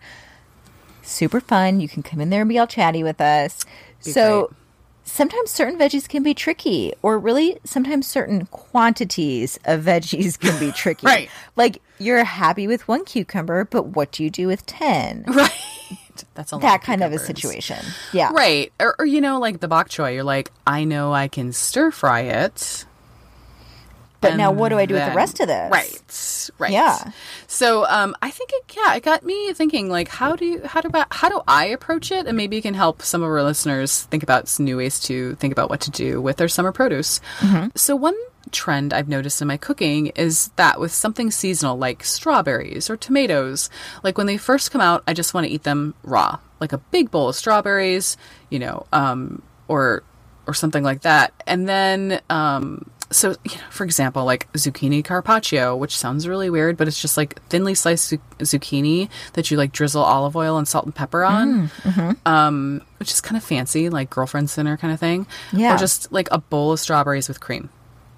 super 1.04 1.40
fun. 1.40 1.80
You 1.80 1.88
can 1.88 2.04
come 2.04 2.20
in 2.20 2.30
there 2.30 2.42
and 2.42 2.50
be 2.50 2.58
all 2.58 2.68
chatty 2.68 3.04
with 3.04 3.22
us. 3.22 3.66
Be 4.04 4.12
so 4.12 4.48
great. 4.48 4.58
sometimes 5.06 5.52
certain 5.52 5.78
veggies 5.80 6.08
can 6.10 6.24
be 6.24 6.34
tricky, 6.34 6.94
or 7.02 7.20
really 7.20 7.58
sometimes 7.64 8.08
certain 8.08 8.46
quantities 8.48 9.60
of 9.66 9.82
veggies 9.84 10.40
can 10.40 10.60
be 10.60 10.72
tricky. 10.76 11.06
right. 11.06 11.30
Like 11.56 11.82
you're 12.00 12.24
happy 12.24 12.68
with 12.68 12.88
one 12.88 13.06
cucumber, 13.06 13.66
but 13.66 13.88
what 13.88 14.12
do 14.12 14.24
you 14.24 14.30
do 14.30 14.48
with 14.48 14.66
10? 14.66 15.26
Right. 16.16 16.26
That's 16.36 16.54
a 16.54 16.58
that 16.58 16.84
kind 16.84 17.02
of 17.04 17.12
a 17.12 17.18
situation. 17.18 17.84
Yeah. 18.12 18.32
Right. 18.34 18.72
Or, 18.80 18.96
or, 19.00 19.06
you 19.06 19.20
know, 19.20 19.40
like 19.40 19.62
the 19.62 19.68
bok 19.68 19.90
choy, 19.90 20.14
you're 20.14 20.24
like, 20.24 20.52
I 20.68 20.84
know 20.84 21.12
I 21.12 21.28
can 21.28 21.52
stir 21.54 21.90
fry 21.90 22.22
it 22.22 22.86
but 24.24 24.38
now, 24.38 24.52
what 24.52 24.70
do 24.70 24.78
I 24.78 24.86
do 24.86 24.96
then, 24.96 25.06
with 25.06 25.14
the 25.14 25.18
rest 25.18 25.40
of 25.40 25.48
this? 25.48 25.72
Right, 25.72 26.50
right. 26.60 26.72
Yeah. 26.72 27.12
So, 27.48 27.86
um, 27.86 28.16
I 28.22 28.32
think 28.32 28.52
it, 28.54 28.76
yeah, 28.76 28.96
it 28.96 29.04
got 29.04 29.24
me 29.24 29.54
thinking. 29.54 29.90
Like, 29.90 30.08
how 30.08 30.36
do 30.36 30.46
you, 30.46 30.62
how 30.66 30.82
do 30.82 30.90
I, 30.94 31.06
how 31.12 31.30
do 31.30 31.42
I 31.48 31.66
approach 31.66 32.12
it? 32.12 32.26
And 32.28 32.36
maybe 32.36 32.58
it 32.58 32.62
can 32.62 32.74
help 32.74 33.02
some 33.02 33.22
of 33.22 33.30
our 33.30 33.44
listeners 33.44 34.04
think 34.04 34.24
about 34.24 34.48
some 34.48 34.66
new 34.66 34.78
ways 34.78 35.00
to 35.02 35.36
think 35.36 35.52
about 35.52 35.70
what 35.70 35.82
to 35.82 35.92
do 35.92 36.22
with 36.22 36.38
their 36.38 36.48
summer 36.48 36.72
produce. 36.72 37.20
Mm-hmm. 37.40 37.68
So, 37.76 37.96
one 37.96 38.16
trend 38.52 38.94
I've 38.94 39.08
noticed 39.08 39.42
in 39.42 39.48
my 39.48 39.58
cooking 39.58 40.08
is 40.08 40.50
that 40.56 40.80
with 40.80 40.92
something 40.92 41.32
seasonal 41.32 41.78
like 41.78 42.04
strawberries 42.04 42.90
or 42.90 42.98
tomatoes, 42.98 43.70
like 44.04 44.18
when 44.18 44.28
they 44.28 44.38
first 44.38 44.72
come 44.72 44.82
out, 44.82 45.04
I 45.08 45.14
just 45.14 45.34
want 45.34 45.48
to 45.48 45.54
eat 45.54 45.64
them 45.64 45.96
raw, 46.04 46.40
like 46.60 46.74
a 46.74 46.78
big 46.78 47.12
bowl 47.12 47.30
of 47.30 47.36
strawberries, 47.36 48.18
you 48.50 48.60
know, 48.60 48.86
um, 48.92 49.42
or 49.68 50.04
or 50.46 50.54
something 50.54 50.84
like 50.84 51.02
that. 51.02 51.34
And 51.48 51.68
then 51.68 52.22
um, 52.30 52.90
so, 53.14 53.36
you 53.46 53.56
know, 53.56 53.64
for 53.70 53.84
example, 53.84 54.26
like 54.26 54.52
zucchini 54.54 55.04
carpaccio, 55.04 55.76
which 55.76 55.98
sounds 55.98 56.28
really 56.28 56.50
weird, 56.50 56.76
but 56.78 56.88
it's 56.88 57.02
just 57.02 57.16
like 57.16 57.42
thinly 57.48 57.76
sliced 57.76 58.10
zu- 58.10 58.20
zucchini 58.40 59.10
that 59.34 59.50
you 59.50 59.58
like 59.58 59.72
drizzle 59.72 60.04
olive 60.04 60.36
oil 60.36 60.58
and 60.58 60.68
salt 60.68 60.86
and 60.86 60.94
pepper 60.94 61.24
on, 61.24 61.70
mm-hmm. 61.70 62.12
um, 62.26 62.82
which 62.98 63.12
is 63.12 63.22
kind 63.22 63.38
of 63.38 63.44
fancy, 63.44 63.90
like 63.90 64.10
girlfriend's 64.10 64.56
dinner 64.56 64.76
kind 64.78 64.94
of 64.94 65.00
thing. 65.00 65.28
Yeah. 65.52 65.76
Or 65.76 65.78
just 65.78 66.12
like 66.12 66.28
a 66.32 66.40
bowl 66.40 66.74
of 66.74 66.80
strawberries 66.80 67.28
with 67.28 67.40
cream 67.40 67.70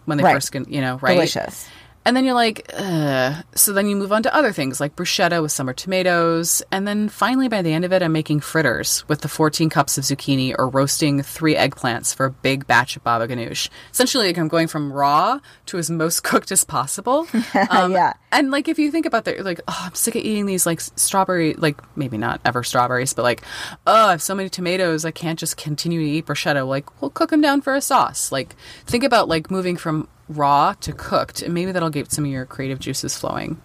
when 0.05 0.17
they 0.17 0.23
Right. 0.23 0.33
first 0.33 0.51
get, 0.51 0.67
you 0.69 0.81
know, 0.81 0.97
right? 0.97 1.15
Delicious. 1.15 1.67
And 2.05 2.15
then 2.15 2.23
you're 2.23 2.35
like, 2.35 2.69
Ugh. 2.77 3.43
so 3.55 3.73
then 3.73 3.87
you 3.87 3.95
move 3.95 4.11
on 4.11 4.21
to 4.23 4.35
other 4.35 4.51
things 4.51 4.79
like 4.79 4.95
bruschetta 4.95 5.41
with 5.41 5.51
summer 5.51 5.73
tomatoes. 5.73 6.61
And 6.71 6.87
then 6.87 7.09
finally, 7.09 7.47
by 7.47 7.61
the 7.63 7.73
end 7.73 7.83
of 7.83 7.91
it, 7.91 8.03
I'm 8.03 8.11
making 8.11 8.41
fritters 8.41 9.03
with 9.07 9.21
the 9.21 9.27
14 9.27 9.69
cups 9.69 9.97
of 9.97 10.03
zucchini 10.03 10.53
or 10.57 10.69
roasting 10.69 11.23
three 11.23 11.55
eggplants 11.55 12.13
for 12.15 12.27
a 12.27 12.31
big 12.31 12.67
batch 12.67 12.95
of 12.95 13.03
baba 13.03 13.27
ganoush. 13.27 13.69
Essentially, 13.91 14.27
like 14.27 14.37
I'm 14.37 14.47
going 14.47 14.67
from 14.67 14.93
raw 14.93 15.39
to 15.65 15.77
as 15.79 15.89
most 15.89 16.23
cooked 16.23 16.51
as 16.51 16.63
possible. 16.63 17.27
Um, 17.69 17.91
Yeah. 17.93 18.13
And 18.31 18.51
like, 18.51 18.67
if 18.67 18.77
you 18.77 18.91
think 18.91 19.05
about 19.05 19.23
that, 19.25 19.35
you're 19.35 19.43
like, 19.45 19.61
oh, 19.67 19.81
I'm 19.85 19.95
sick 19.95 20.15
of 20.15 20.21
eating 20.21 20.45
these 20.45 20.65
like 20.65 20.81
strawberry, 20.81 21.53
like 21.53 21.81
maybe 21.97 22.17
not 22.17 22.41
ever 22.43 22.63
strawberries, 22.63 23.13
but 23.13 23.23
like, 23.23 23.41
oh, 23.87 24.07
I 24.07 24.11
have 24.11 24.21
so 24.21 24.35
many 24.35 24.49
tomatoes, 24.49 25.05
I 25.05 25.11
can't 25.11 25.39
just 25.39 25.57
continue 25.57 25.99
to 26.01 26.05
eat 26.05 26.25
bruschetta. 26.25 26.67
Like, 26.67 27.01
we'll 27.01 27.11
cook 27.11 27.29
them 27.29 27.41
down 27.41 27.61
for 27.61 27.73
a 27.73 27.81
sauce. 27.81 28.31
Like, 28.31 28.55
think 28.85 29.03
about 29.03 29.29
like 29.29 29.49
moving 29.49 29.77
from 29.77 30.07
raw 30.29 30.73
to 30.81 30.91
cooked, 30.93 31.41
and 31.41 31.53
maybe 31.53 31.71
that'll 31.71 31.89
get 31.89 32.11
some 32.11 32.25
of 32.25 32.31
your 32.31 32.45
creative 32.45 32.79
juices 32.79 33.17
flowing. 33.17 33.61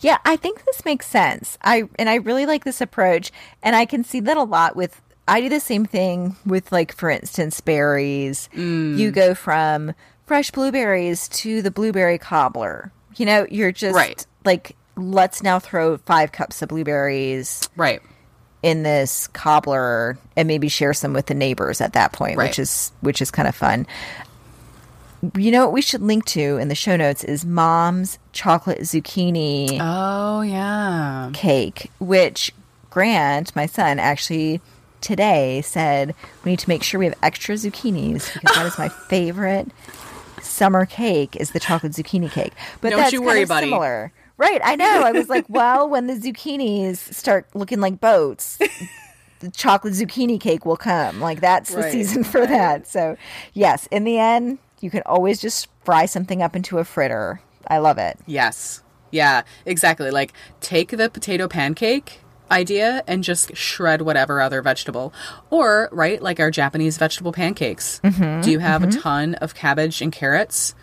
Yeah, 0.00 0.18
I 0.24 0.36
think 0.36 0.64
this 0.64 0.84
makes 0.84 1.06
sense. 1.06 1.56
I 1.62 1.84
and 1.98 2.08
I 2.08 2.16
really 2.16 2.46
like 2.46 2.64
this 2.64 2.80
approach, 2.80 3.30
and 3.62 3.76
I 3.76 3.84
can 3.84 4.02
see 4.04 4.20
that 4.20 4.36
a 4.36 4.42
lot 4.42 4.76
with. 4.76 5.00
I 5.26 5.42
do 5.42 5.50
the 5.50 5.60
same 5.60 5.84
thing 5.84 6.36
with, 6.46 6.72
like, 6.72 6.90
for 6.96 7.10
instance, 7.10 7.60
berries. 7.60 8.48
Mm. 8.54 8.96
You 8.96 9.10
go 9.10 9.34
from 9.34 9.92
fresh 10.24 10.50
blueberries 10.50 11.28
to 11.28 11.60
the 11.60 11.70
blueberry 11.70 12.16
cobbler. 12.16 12.90
You 13.16 13.26
know, 13.26 13.46
you're 13.50 13.70
just 13.72 13.94
Right. 13.94 14.24
like, 14.46 14.74
let's 14.96 15.42
now 15.42 15.58
throw 15.58 15.98
five 15.98 16.32
cups 16.32 16.62
of 16.62 16.70
blueberries 16.70 17.68
Right. 17.76 18.00
in 18.62 18.84
this 18.84 19.26
cobbler 19.28 20.16
and 20.34 20.48
maybe 20.48 20.68
share 20.68 20.94
some 20.94 21.12
with 21.12 21.26
the 21.26 21.34
neighbors 21.34 21.82
at 21.82 21.92
that 21.92 22.12
point, 22.12 22.38
Right. 22.38 22.48
which 22.48 22.58
is 22.58 22.90
which 23.02 23.20
is 23.20 23.30
kind 23.30 23.46
of 23.46 23.54
fun. 23.54 23.86
You 25.36 25.50
know 25.50 25.64
what 25.64 25.72
we 25.72 25.82
should 25.82 26.00
link 26.02 26.24
to 26.26 26.58
in 26.58 26.68
the 26.68 26.74
show 26.76 26.96
notes 26.96 27.24
is 27.24 27.44
mom's 27.44 28.18
chocolate 28.32 28.80
zucchini 28.80 29.78
Oh 29.80 30.42
yeah. 30.42 31.30
cake, 31.34 31.90
which 31.98 32.52
Grant, 32.90 33.54
my 33.56 33.66
son, 33.66 33.98
actually 33.98 34.60
today 35.00 35.60
said 35.62 36.14
we 36.44 36.52
need 36.52 36.58
to 36.60 36.68
make 36.68 36.82
sure 36.82 36.98
we 36.98 37.06
have 37.06 37.14
extra 37.22 37.54
zucchinis 37.56 38.32
because 38.32 38.54
that 38.56 38.66
is 38.66 38.78
my 38.78 38.88
favorite 39.08 39.68
summer 40.42 40.86
cake 40.86 41.34
is 41.36 41.50
the 41.50 41.60
chocolate 41.60 41.92
zucchini 41.92 42.30
cake. 42.30 42.52
But 42.80 42.90
Don't 42.90 43.00
that's 43.00 43.12
you 43.12 43.20
worry, 43.22 43.44
buddy. 43.44 43.66
similar. 43.66 44.12
Right, 44.36 44.60
I 44.62 44.76
know. 44.76 45.02
I 45.04 45.10
was 45.10 45.28
like, 45.28 45.46
well, 45.48 45.88
when 45.88 46.06
the 46.06 46.14
zucchinis 46.14 46.96
start 47.12 47.48
looking 47.54 47.80
like 47.80 48.00
boats, 48.00 48.56
the 49.40 49.50
chocolate 49.50 49.94
zucchini 49.94 50.40
cake 50.40 50.64
will 50.64 50.76
come. 50.76 51.20
Like 51.20 51.40
that's 51.40 51.74
the 51.74 51.90
season 51.90 52.22
for 52.22 52.46
that. 52.46 52.86
So, 52.86 53.16
yes, 53.52 53.88
in 53.90 54.04
the 54.04 54.18
end, 54.18 54.58
you 54.80 54.90
can 54.90 55.02
always 55.06 55.40
just 55.40 55.68
fry 55.84 56.06
something 56.06 56.42
up 56.42 56.56
into 56.56 56.78
a 56.78 56.84
fritter. 56.84 57.40
I 57.66 57.78
love 57.78 57.98
it. 57.98 58.18
Yes. 58.26 58.82
Yeah. 59.10 59.42
Exactly. 59.66 60.10
Like 60.10 60.32
take 60.60 60.90
the 60.90 61.10
potato 61.10 61.48
pancake 61.48 62.20
idea 62.50 63.02
and 63.06 63.22
just 63.22 63.54
shred 63.56 64.02
whatever 64.02 64.40
other 64.40 64.62
vegetable, 64.62 65.12
or 65.50 65.88
right, 65.92 66.22
like 66.22 66.40
our 66.40 66.50
Japanese 66.50 66.96
vegetable 66.96 67.32
pancakes. 67.32 68.00
Mm-hmm, 68.02 68.40
Do 68.40 68.50
you 68.50 68.58
have 68.58 68.82
a 68.82 68.86
mm-hmm. 68.86 69.00
ton 69.00 69.34
of 69.34 69.54
cabbage 69.54 70.00
and 70.00 70.10
carrots? 70.12 70.74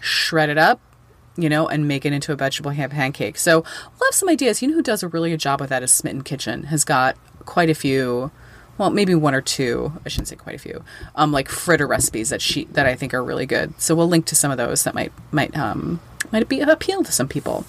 Shred 0.00 0.48
it 0.48 0.58
up. 0.58 0.80
You 1.36 1.48
know, 1.48 1.68
and 1.68 1.86
make 1.88 2.04
it 2.04 2.12
into 2.12 2.32
a 2.32 2.36
vegetable 2.36 2.72
ham 2.72 2.90
pancake. 2.90 3.38
So 3.38 3.60
we'll 3.60 4.08
have 4.08 4.14
some 4.14 4.28
ideas. 4.28 4.60
You 4.60 4.68
know 4.68 4.74
who 4.74 4.82
does 4.82 5.02
a 5.02 5.08
really 5.08 5.30
good 5.30 5.40
job 5.40 5.60
with 5.60 5.70
that 5.70 5.82
is 5.82 5.90
Smitten 5.90 6.22
Kitchen. 6.22 6.64
Has 6.64 6.84
got 6.84 7.16
quite 7.46 7.70
a 7.70 7.74
few 7.74 8.30
well, 8.80 8.88
maybe 8.88 9.14
one 9.14 9.34
or 9.34 9.42
two. 9.42 9.92
I 10.06 10.08
shouldn't 10.08 10.28
say 10.28 10.36
quite 10.36 10.54
a 10.54 10.58
few. 10.58 10.82
Um, 11.14 11.32
like 11.32 11.50
fritter 11.50 11.86
recipes 11.86 12.30
that 12.30 12.40
she 12.40 12.64
that 12.72 12.86
I 12.86 12.94
think 12.94 13.12
are 13.12 13.22
really 13.22 13.44
good. 13.44 13.78
So 13.78 13.94
we'll 13.94 14.08
link 14.08 14.24
to 14.26 14.34
some 14.34 14.50
of 14.50 14.56
those 14.56 14.84
that 14.84 14.94
might 14.94 15.12
might 15.30 15.54
um 15.54 16.00
might 16.32 16.48
be 16.48 16.60
of 16.60 16.68
appeal 16.70 17.04
to 17.04 17.12
some 17.12 17.28
people. 17.28 17.66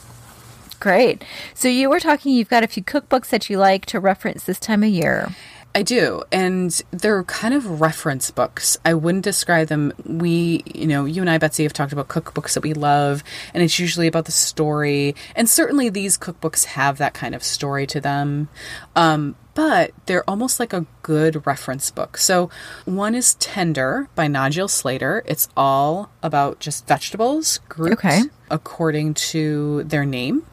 Great. 0.80 1.22
So 1.54 1.68
you 1.68 1.90
were 1.90 2.00
talking, 2.00 2.34
you've 2.34 2.48
got 2.48 2.64
a 2.64 2.68
few 2.68 2.82
cookbooks 2.82 3.28
that 3.28 3.50
you 3.50 3.58
like 3.58 3.86
to 3.88 4.00
reference 4.00 4.46
this 4.46 4.58
time 4.58 4.84
of 4.84 4.90
year. 4.90 5.36
I 5.76 5.84
do, 5.84 6.24
and 6.32 6.82
they're 6.92 7.24
kind 7.24 7.54
of 7.54 7.80
reference 7.80 8.32
books. 8.32 8.78
I 8.84 8.94
wouldn't 8.94 9.24
describe 9.24 9.68
them. 9.68 9.94
We, 10.06 10.64
you 10.66 10.88
know, 10.88 11.06
you 11.06 11.22
and 11.22 11.30
I, 11.30 11.38
Betsy, 11.38 11.64
have 11.64 11.74
talked 11.74 11.94
about 11.94 12.08
cookbooks 12.08 12.56
that 12.56 12.64
we 12.64 12.74
love, 12.74 13.24
and 13.54 13.64
it's 13.64 13.80
usually 13.80 14.08
about 14.08 14.26
the 14.26 14.32
story. 14.32 15.16
And 15.36 15.50
certainly 15.50 15.90
these 15.90 16.18
cookbooks 16.18 16.66
have 16.66 16.98
that 16.98 17.14
kind 17.14 17.36
of 17.36 17.44
story 17.44 17.88
to 17.88 18.02
them. 18.02 18.50
Um, 18.96 19.36
but 19.54 19.92
they're 20.06 20.30
almost 20.30 20.60
like 20.60 20.74
a 20.74 20.86
good 21.02 21.46
reference 21.46 21.92
book. 21.92 22.18
So 22.18 22.50
one 22.86 23.16
is 23.16 23.34
Tender 23.36 24.08
by 24.16 24.28
Nigel 24.28 24.68
Slater. 24.68 25.24
It's 25.26 25.48
all 25.58 26.10
about 26.24 26.60
just 26.60 26.88
vegetables 26.88 27.60
grouped 27.70 28.06
Okay. 28.06 28.22
according 28.50 29.14
to 29.16 29.84
their 29.84 30.06
name 30.06 30.46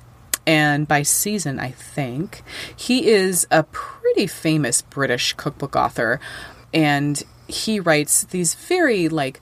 and 0.47 0.89
by 0.89 1.03
season, 1.03 1.61
I 1.61 1.71
think. 1.73 2.43
He 2.75 3.09
is 3.09 3.47
a 3.51 3.63
pretty 3.65 4.27
famous 4.27 4.81
British 4.83 5.35
cookbook 5.35 5.77
author, 5.77 6.19
and 6.73 7.23
he 7.47 7.79
writes 7.81 8.25
these 8.25 8.55
very 8.55 9.09
like 9.09 9.41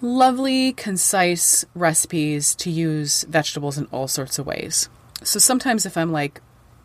lovely, 0.00 0.72
concise 0.72 1.64
recipes 1.74 2.54
to 2.56 2.70
use 2.70 3.24
vegetables 3.28 3.78
in 3.78 3.86
all 3.86 4.08
sorts 4.08 4.38
of 4.38 4.46
ways. 4.46 4.88
So 5.22 5.38
sometimes 5.38 5.86
if 5.86 5.96
I'm 5.96 6.12
like, 6.12 6.40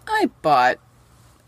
I 0.07 0.29
bought 0.41 0.77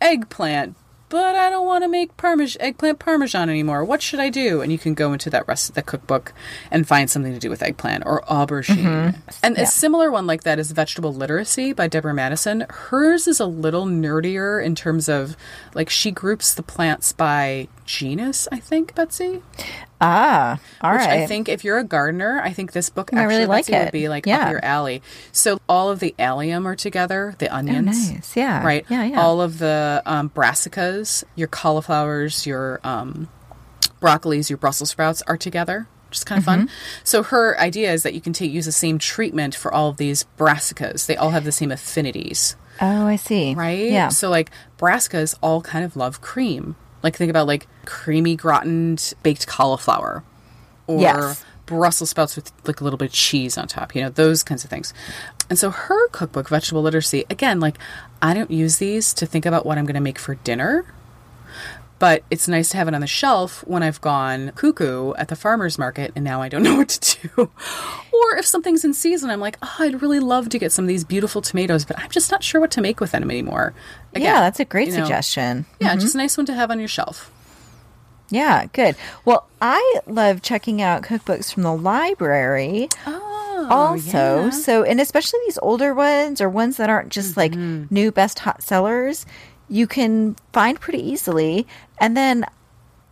eggplant, 0.03 0.75
but 1.09 1.35
I 1.35 1.51
don't 1.51 1.67
want 1.67 1.83
to 1.83 1.87
make 1.87 2.17
parmes- 2.17 2.57
eggplant 2.59 2.97
parmesan 2.97 3.47
anymore. 3.47 3.85
What 3.85 4.01
should 4.01 4.19
I 4.19 4.29
do? 4.29 4.61
And 4.61 4.71
you 4.71 4.79
can 4.79 4.95
go 4.95 5.13
into 5.13 5.29
that 5.29 5.47
rest 5.47 5.69
of 5.69 5.75
the 5.75 5.83
cookbook 5.83 6.33
and 6.71 6.87
find 6.87 7.07
something 7.09 7.33
to 7.33 7.39
do 7.39 7.51
with 7.51 7.61
eggplant 7.61 8.03
or 8.05 8.21
aubergine. 8.23 9.13
Mm-hmm. 9.13 9.29
And 9.43 9.57
a 9.57 9.67
similar 9.67 10.09
one 10.09 10.25
like 10.25 10.41
that 10.41 10.57
is 10.57 10.71
Vegetable 10.71 11.13
Literacy 11.13 11.71
by 11.71 11.87
Deborah 11.87 12.15
Madison. 12.15 12.65
Hers 12.67 13.27
is 13.27 13.39
a 13.39 13.45
little 13.45 13.85
nerdier 13.85 14.63
in 14.63 14.73
terms 14.73 15.07
of 15.07 15.37
like 15.75 15.89
she 15.89 16.09
groups 16.09 16.55
the 16.55 16.63
plants 16.63 17.13
by 17.13 17.67
genus, 17.85 18.47
I 18.51 18.59
think, 18.59 18.95
Betsy. 18.95 19.43
Ah, 20.03 20.59
all 20.81 20.91
Which 20.91 20.99
right. 20.99 21.21
I 21.21 21.25
think 21.27 21.47
if 21.49 21.63
you're 21.63 21.77
a 21.77 21.83
gardener, 21.83 22.41
I 22.43 22.51
think 22.51 22.71
this 22.73 22.89
book 22.89 23.11
I 23.13 23.17
actually 23.19 23.35
really 23.35 23.45
like 23.45 23.67
Betsy, 23.67 23.83
would 23.85 23.91
be 23.91 24.09
like 24.09 24.25
Yeah. 24.25 24.45
up 24.45 24.51
your 24.51 24.63
alley. 24.65 25.01
So 25.31 25.59
all 25.69 25.89
of 25.89 25.99
the 25.99 26.13
allium 26.19 26.67
are 26.67 26.75
together, 26.75 27.35
the 27.39 27.53
onions. 27.53 28.09
Oh, 28.09 28.13
nice. 28.15 28.35
Yeah. 28.35 28.65
Right. 28.65 28.85
Yeah, 28.89 29.03
yeah. 29.05 29.21
All 29.21 29.41
of 29.41 29.59
the 29.59 30.01
um, 30.05 30.29
brassicas, 30.29 31.23
your 31.35 31.47
cauliflowers, 31.47 32.45
your 32.45 32.79
um, 32.83 33.29
broccolis, 34.01 34.49
your 34.49 34.57
Brussels 34.57 34.89
sprouts 34.89 35.21
are 35.27 35.37
together. 35.37 35.87
Which 36.09 36.19
is 36.19 36.23
kind 36.25 36.37
of 36.39 36.45
Mm-hmm. 36.45 36.61
fun. 36.67 36.69
So 37.03 37.23
her 37.23 37.59
idea 37.59 37.91
is 37.91 38.03
that 38.03 38.13
you 38.13 38.21
can 38.21 38.33
take 38.33 38.51
use 38.51 38.65
the 38.65 38.71
same 38.71 38.99
treatment 38.99 39.55
for 39.55 39.73
all 39.73 39.89
of 39.89 39.97
these 39.97 40.25
brassicas. 40.37 41.07
They 41.07 41.15
all 41.17 41.31
have 41.31 41.43
the 41.43 41.51
same 41.51 41.71
affinities 41.71 42.55
Oh, 42.81 43.07
I 43.07 43.15
see. 43.15 43.55
right? 43.55 43.89
Yeah. 43.89 44.09
So 44.09 44.29
like 44.29 44.51
brassicas 44.77 45.33
all 45.41 45.61
kind 45.61 45.83
of 45.85 45.95
love 45.95 46.21
cream. 46.21 46.75
Like 47.03 47.15
think 47.17 47.29
about 47.29 47.45
like 47.47 47.67
creamy 47.85 48.35
gratined 48.37 49.13
baked 49.23 49.45
cauliflower, 49.45 50.23
or 50.87 51.01
Yes. 51.01 51.45
Brussels 51.65 52.09
sprouts 52.09 52.35
with 52.35 52.51
like 52.65 52.81
a 52.81 52.83
little 52.83 52.97
bit 52.97 53.05
of 53.09 53.13
cheese 53.13 53.57
on 53.57 53.67
top. 53.67 53.95
You 53.95 54.01
know 54.01 54.09
those 54.09 54.43
kinds 54.43 54.63
of 54.63 54.69
things. 54.69 54.93
And 55.49 55.59
so 55.59 55.69
her 55.69 56.07
cookbook, 56.09 56.49
Vegetable 56.49 56.81
Literacy, 56.81 57.25
again, 57.29 57.59
like 57.59 57.77
I 58.21 58.33
don't 58.33 58.51
use 58.51 58.77
these 58.77 59.13
to 59.15 59.25
think 59.25 59.45
about 59.45 59.65
what 59.65 59.77
I'm 59.77 59.85
going 59.85 59.95
to 59.95 60.01
make 60.01 60.17
for 60.17 60.35
dinner. 60.35 60.85
But 62.03 62.25
it's 62.29 62.49
nice 62.49 62.67
to 62.71 62.75
have 62.75 62.89
it 62.89 62.93
on 62.93 62.99
the 62.99 63.07
shelf 63.07 63.65
when 63.65 63.81
I've 63.81 64.01
gone 64.01 64.51
cuckoo 64.55 65.13
at 65.13 65.29
the 65.29 65.37
farmer's 65.37 65.79
market 65.79 66.11
and 66.17 66.25
now 66.25 66.41
I 66.41 66.49
don't 66.49 66.61
know 66.67 66.75
what 66.75 66.89
to 66.89 67.29
do. 67.29 67.49
Or 68.11 68.35
if 68.35 68.45
something's 68.45 68.83
in 68.83 68.93
season, 68.93 69.29
I'm 69.29 69.39
like, 69.39 69.57
oh, 69.61 69.75
I'd 69.79 70.01
really 70.01 70.19
love 70.19 70.49
to 70.49 70.59
get 70.59 70.73
some 70.73 70.83
of 70.83 70.89
these 70.89 71.05
beautiful 71.05 71.41
tomatoes, 71.41 71.85
but 71.85 71.97
I'm 71.97 72.09
just 72.09 72.29
not 72.29 72.43
sure 72.43 72.59
what 72.59 72.71
to 72.71 72.81
make 72.81 72.99
with 72.99 73.11
them 73.11 73.31
anymore. 73.31 73.73
Again, 74.13 74.35
yeah, 74.35 74.41
that's 74.41 74.59
a 74.59 74.65
great 74.65 74.89
you 74.89 74.97
know, 74.97 75.05
suggestion. 75.05 75.65
Yeah, 75.79 75.91
mm-hmm. 75.91 75.99
just 76.01 76.15
a 76.15 76.17
nice 76.17 76.35
one 76.35 76.45
to 76.47 76.53
have 76.53 76.71
on 76.71 76.79
your 76.79 76.89
shelf. 76.89 77.31
Yeah, 78.29 78.65
good. 78.73 78.97
Well, 79.23 79.47
I 79.61 79.99
love 80.05 80.41
checking 80.41 80.81
out 80.81 81.03
cookbooks 81.03 81.53
from 81.53 81.63
the 81.63 81.73
library. 81.73 82.89
Oh, 83.07 83.67
also, 83.71 84.49
so 84.49 84.83
and 84.83 84.99
especially 84.99 85.39
these 85.45 85.59
older 85.61 85.93
ones 85.93 86.41
or 86.41 86.49
ones 86.49 86.75
that 86.75 86.89
aren't 86.89 87.13
just 87.13 87.37
like 87.37 87.53
mm-hmm. 87.53 87.85
new 87.93 88.11
best 88.11 88.39
hot 88.39 88.61
sellers, 88.61 89.25
you 89.69 89.87
can 89.87 90.35
find 90.51 90.79
pretty 90.79 90.99
easily. 91.01 91.67
And 91.99 92.15
then 92.17 92.45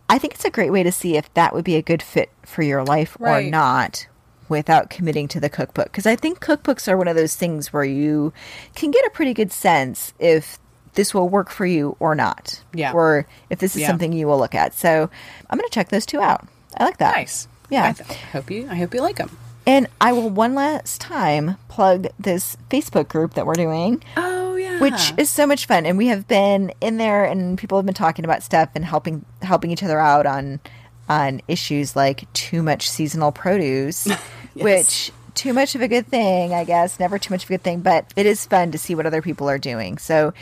I 0.08 0.18
think 0.18 0.34
it's 0.34 0.44
a 0.44 0.50
great 0.50 0.70
way 0.70 0.82
to 0.82 0.92
see 0.92 1.16
if 1.16 1.32
that 1.34 1.54
would 1.54 1.64
be 1.64 1.76
a 1.76 1.82
good 1.82 2.02
fit 2.02 2.30
for 2.44 2.62
your 2.62 2.84
life 2.84 3.16
or 3.20 3.42
not 3.42 4.06
without 4.48 4.90
committing 4.90 5.28
to 5.28 5.40
the 5.40 5.48
cookbook 5.48 5.86
because 5.86 6.04
I 6.06 6.14
think 6.16 6.40
cookbooks 6.40 6.86
are 6.86 6.96
one 6.98 7.08
of 7.08 7.16
those 7.16 7.34
things 7.36 7.72
where 7.72 7.84
you 7.84 8.32
can 8.74 8.90
get 8.90 9.04
a 9.06 9.10
pretty 9.10 9.32
good 9.32 9.50
sense 9.50 10.12
if 10.18 10.58
this 10.94 11.14
will 11.14 11.28
work 11.28 11.48
for 11.48 11.64
you 11.64 11.96
or 12.00 12.14
not. 12.14 12.62
Yeah. 12.74 12.92
Or 12.92 13.26
if 13.48 13.58
this 13.60 13.74
is 13.76 13.80
Yeah. 13.82 13.86
something 13.88 14.12
you 14.12 14.26
will 14.26 14.38
look 14.38 14.54
at. 14.54 14.74
So 14.74 15.08
I'm 15.48 15.58
going 15.58 15.66
to 15.68 15.72
check 15.74 15.88
those 15.88 16.04
two 16.04 16.20
out. 16.20 16.46
I 16.76 16.84
like 16.84 16.98
that. 16.98 17.16
Nice. 17.16 17.48
Yeah. 17.70 17.86
I, 17.86 17.92
th- 17.92 18.20
hope 18.32 18.50
you. 18.50 18.68
I 18.70 18.74
hope 18.74 18.92
you 18.92 19.00
like 19.00 19.16
them. 19.16 19.30
And 19.66 19.86
I 20.02 20.12
will 20.12 20.28
one 20.28 20.54
last 20.54 21.00
time 21.00 21.56
plug 21.68 22.08
this 22.18 22.56
Facebook 22.68 23.08
group 23.08 23.32
that 23.34 23.46
we're 23.46 23.54
doing. 23.54 24.02
Oh 24.18 24.41
which 24.82 25.12
is 25.16 25.30
so 25.30 25.46
much 25.46 25.66
fun. 25.66 25.86
And 25.86 25.96
we 25.96 26.08
have 26.08 26.26
been 26.28 26.72
in 26.80 26.96
there, 26.96 27.24
and 27.24 27.56
people 27.56 27.78
have 27.78 27.86
been 27.86 27.94
talking 27.94 28.24
about 28.24 28.42
stuff 28.42 28.70
and 28.74 28.84
helping 28.84 29.24
helping 29.42 29.70
each 29.70 29.82
other 29.82 29.98
out 29.98 30.26
on 30.26 30.60
on 31.08 31.40
issues 31.48 31.96
like 31.96 32.30
too 32.32 32.62
much 32.62 32.88
seasonal 32.88 33.32
produce, 33.32 34.06
yes. 34.06 34.18
which 34.54 35.12
too 35.34 35.52
much 35.52 35.74
of 35.74 35.80
a 35.80 35.88
good 35.88 36.06
thing, 36.06 36.52
I 36.54 36.64
guess. 36.64 37.00
Never 37.00 37.18
too 37.18 37.32
much 37.32 37.44
of 37.44 37.50
a 37.50 37.54
good 37.54 37.62
thing, 37.62 37.80
but 37.80 38.12
it 38.16 38.26
is 38.26 38.46
fun 38.46 38.72
to 38.72 38.78
see 38.78 38.94
what 38.94 39.06
other 39.06 39.22
people 39.22 39.48
are 39.48 39.58
doing. 39.58 39.98
So 39.98 40.34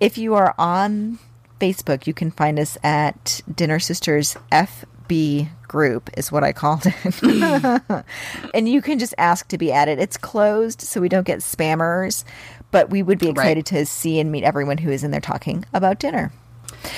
if 0.00 0.18
you 0.18 0.34
are 0.34 0.54
on 0.58 1.18
Facebook, 1.60 2.06
you 2.06 2.14
can 2.14 2.30
find 2.30 2.58
us 2.58 2.78
at 2.82 3.40
Dinner 3.52 3.78
Sisters 3.78 4.36
FB 4.52 5.48
group 5.68 6.10
is 6.16 6.32
what 6.32 6.42
I 6.42 6.52
called 6.52 6.86
it. 6.86 6.94
Mm. 6.94 8.04
and 8.54 8.68
you 8.68 8.82
can 8.82 8.98
just 8.98 9.14
ask 9.18 9.48
to 9.48 9.58
be 9.58 9.70
added. 9.70 9.98
It's 9.98 10.16
closed 10.16 10.80
so 10.80 11.00
we 11.00 11.08
don't 11.08 11.26
get 11.26 11.40
spammers, 11.40 12.24
but 12.70 12.90
we 12.90 13.02
would 13.02 13.18
be 13.18 13.28
excited 13.28 13.70
right. 13.72 13.78
to 13.80 13.86
see 13.86 14.18
and 14.20 14.30
meet 14.30 14.44
everyone 14.44 14.78
who 14.78 14.90
is 14.90 15.04
in 15.04 15.10
there 15.10 15.20
talking 15.20 15.64
about 15.72 15.98
dinner. 15.98 16.32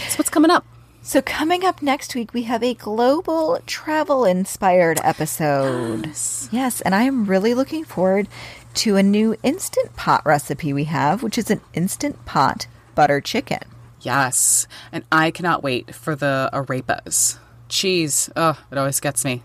So 0.09 0.17
what's 0.17 0.31
coming 0.31 0.51
up? 0.51 0.65
So 1.03 1.23
coming 1.23 1.65
up 1.65 1.81
next 1.81 2.15
week 2.15 2.35
we 2.35 2.43
have 2.43 2.63
a 2.63 2.75
global 2.75 3.59
travel 3.67 4.25
inspired 4.25 5.01
episode. 5.03 6.07
Yes. 6.07 6.49
yes, 6.53 6.81
and 6.83 6.95
I 6.95 7.05
am 7.05 7.25
really 7.25 7.55
looking 7.55 7.85
forward 7.85 8.29
to 8.75 8.97
a 8.97 9.03
new 9.03 9.37
instant 9.43 9.97
pot 9.97 10.25
recipe 10.25 10.73
we 10.73 10.85
have, 10.85 11.23
which 11.23 11.39
is 11.39 11.51
an 11.51 11.61
instant 11.73 12.25
pot 12.27 12.67
butter 12.95 13.21
chicken. 13.21 13.61
Yes, 14.03 14.67
and 14.93 15.05
I 15.11 15.31
cannot 15.31 15.63
wait 15.63 15.95
for 15.95 16.15
the 16.15 16.51
arepas. 16.53 17.39
Cheese, 17.69 18.31
oh, 18.37 18.59
it 18.71 18.79
always 18.79 19.01
gets 19.01 19.25
me. 19.25 19.43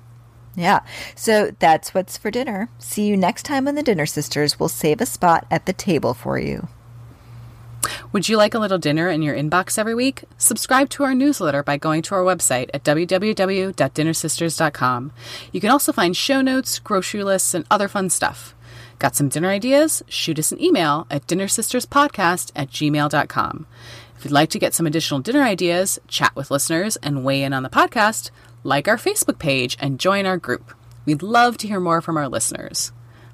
Yeah. 0.56 0.80
So 1.15 1.52
that's 1.60 1.94
what's 1.94 2.18
for 2.18 2.32
dinner. 2.32 2.70
See 2.80 3.06
you 3.06 3.18
next 3.18 3.44
time 3.44 3.68
on 3.68 3.76
the 3.76 3.84
Dinner 3.84 4.06
Sisters. 4.06 4.58
We'll 4.60 4.70
save 4.70 5.02
a 5.02 5.06
spot 5.06 5.46
at 5.52 5.65
the 5.65 5.74
table 5.74 6.13
for 6.13 6.39
you. 6.39 6.70
Would 8.12 8.28
you 8.30 8.38
like 8.38 8.54
a 8.54 8.60
little 8.60 8.78
dinner 8.78 9.10
in 9.10 9.22
your 9.22 9.36
inbox 9.36 9.78
every 9.78 9.94
week? 9.94 10.24
Subscribe 10.38 10.89
to 10.91 11.04
our 11.04 11.13
newsletter 11.13 11.62
by 11.62 11.76
going 11.78 12.02
to 12.04 12.15
our 12.15 12.24
website 12.24 12.70
at 12.74 12.84
www.dinnersisters.com. 12.84 15.12
You 15.52 15.62
can 15.62 15.70
also 15.70 15.91
find 15.91 16.18
show 16.18 16.41
notes, 16.41 16.80
grocery 16.80 17.24
lists, 17.24 17.54
and 17.54 17.65
other 17.70 17.88
fun 17.88 18.10
stuff. 18.10 18.56
Got 18.98 19.15
some 19.15 19.30
dinner 19.30 19.50
ideas? 19.50 20.02
Shoot 20.08 20.39
us 20.39 20.52
an 20.52 20.60
email 20.62 21.06
at 21.12 21.28
dinnersisterspodcast 21.28 22.52
at 22.56 22.70
gmail.com. 22.70 23.68
If 24.18 24.24
you'd 24.24 24.32
like 24.32 24.50
to 24.52 24.60
get 24.60 24.74
some 24.74 24.88
additional 24.88 25.20
dinner 25.20 25.44
ideas, 25.44 26.00
chat 26.08 26.34
with 26.36 26.50
listeners, 26.50 26.96
and 26.98 27.26
weigh 27.26 27.44
in 27.44 27.54
on 27.54 27.63
the 27.63 27.70
podcast, 27.70 28.32
like 28.65 28.88
our 28.88 28.97
Facebook 28.97 29.38
page 29.38 29.78
and 29.80 29.99
join 29.99 30.25
our 30.25 30.38
group. 30.38 30.73
We'd 31.06 31.21
love 31.21 31.58
to 31.60 31.67
hear 31.67 31.80
more 31.80 32.01
from 32.01 32.17
our 32.17 32.28
listeners. 32.28 32.91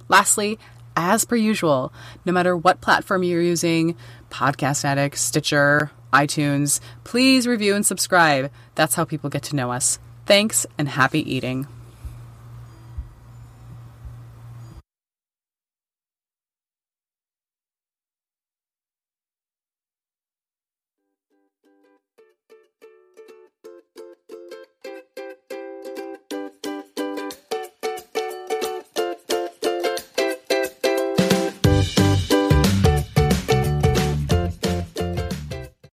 Lastly, 0.09 0.59
as 0.95 1.23
per 1.23 1.37
usual, 1.37 1.93
no 2.25 2.33
matter 2.33 2.55
what 2.55 2.81
platform 2.81 3.23
you're 3.23 3.41
using 3.41 3.95
Podcast 4.29 4.83
Addict, 4.83 5.17
Stitcher, 5.17 5.89
iTunes 6.11 6.81
please 7.05 7.47
review 7.47 7.73
and 7.73 7.85
subscribe. 7.85 8.51
That's 8.75 8.95
how 8.95 9.05
people 9.05 9.29
get 9.29 9.43
to 9.43 9.55
know 9.55 9.71
us. 9.71 9.99
Thanks 10.25 10.65
and 10.77 10.89
happy 10.89 11.19
eating. 11.33 11.65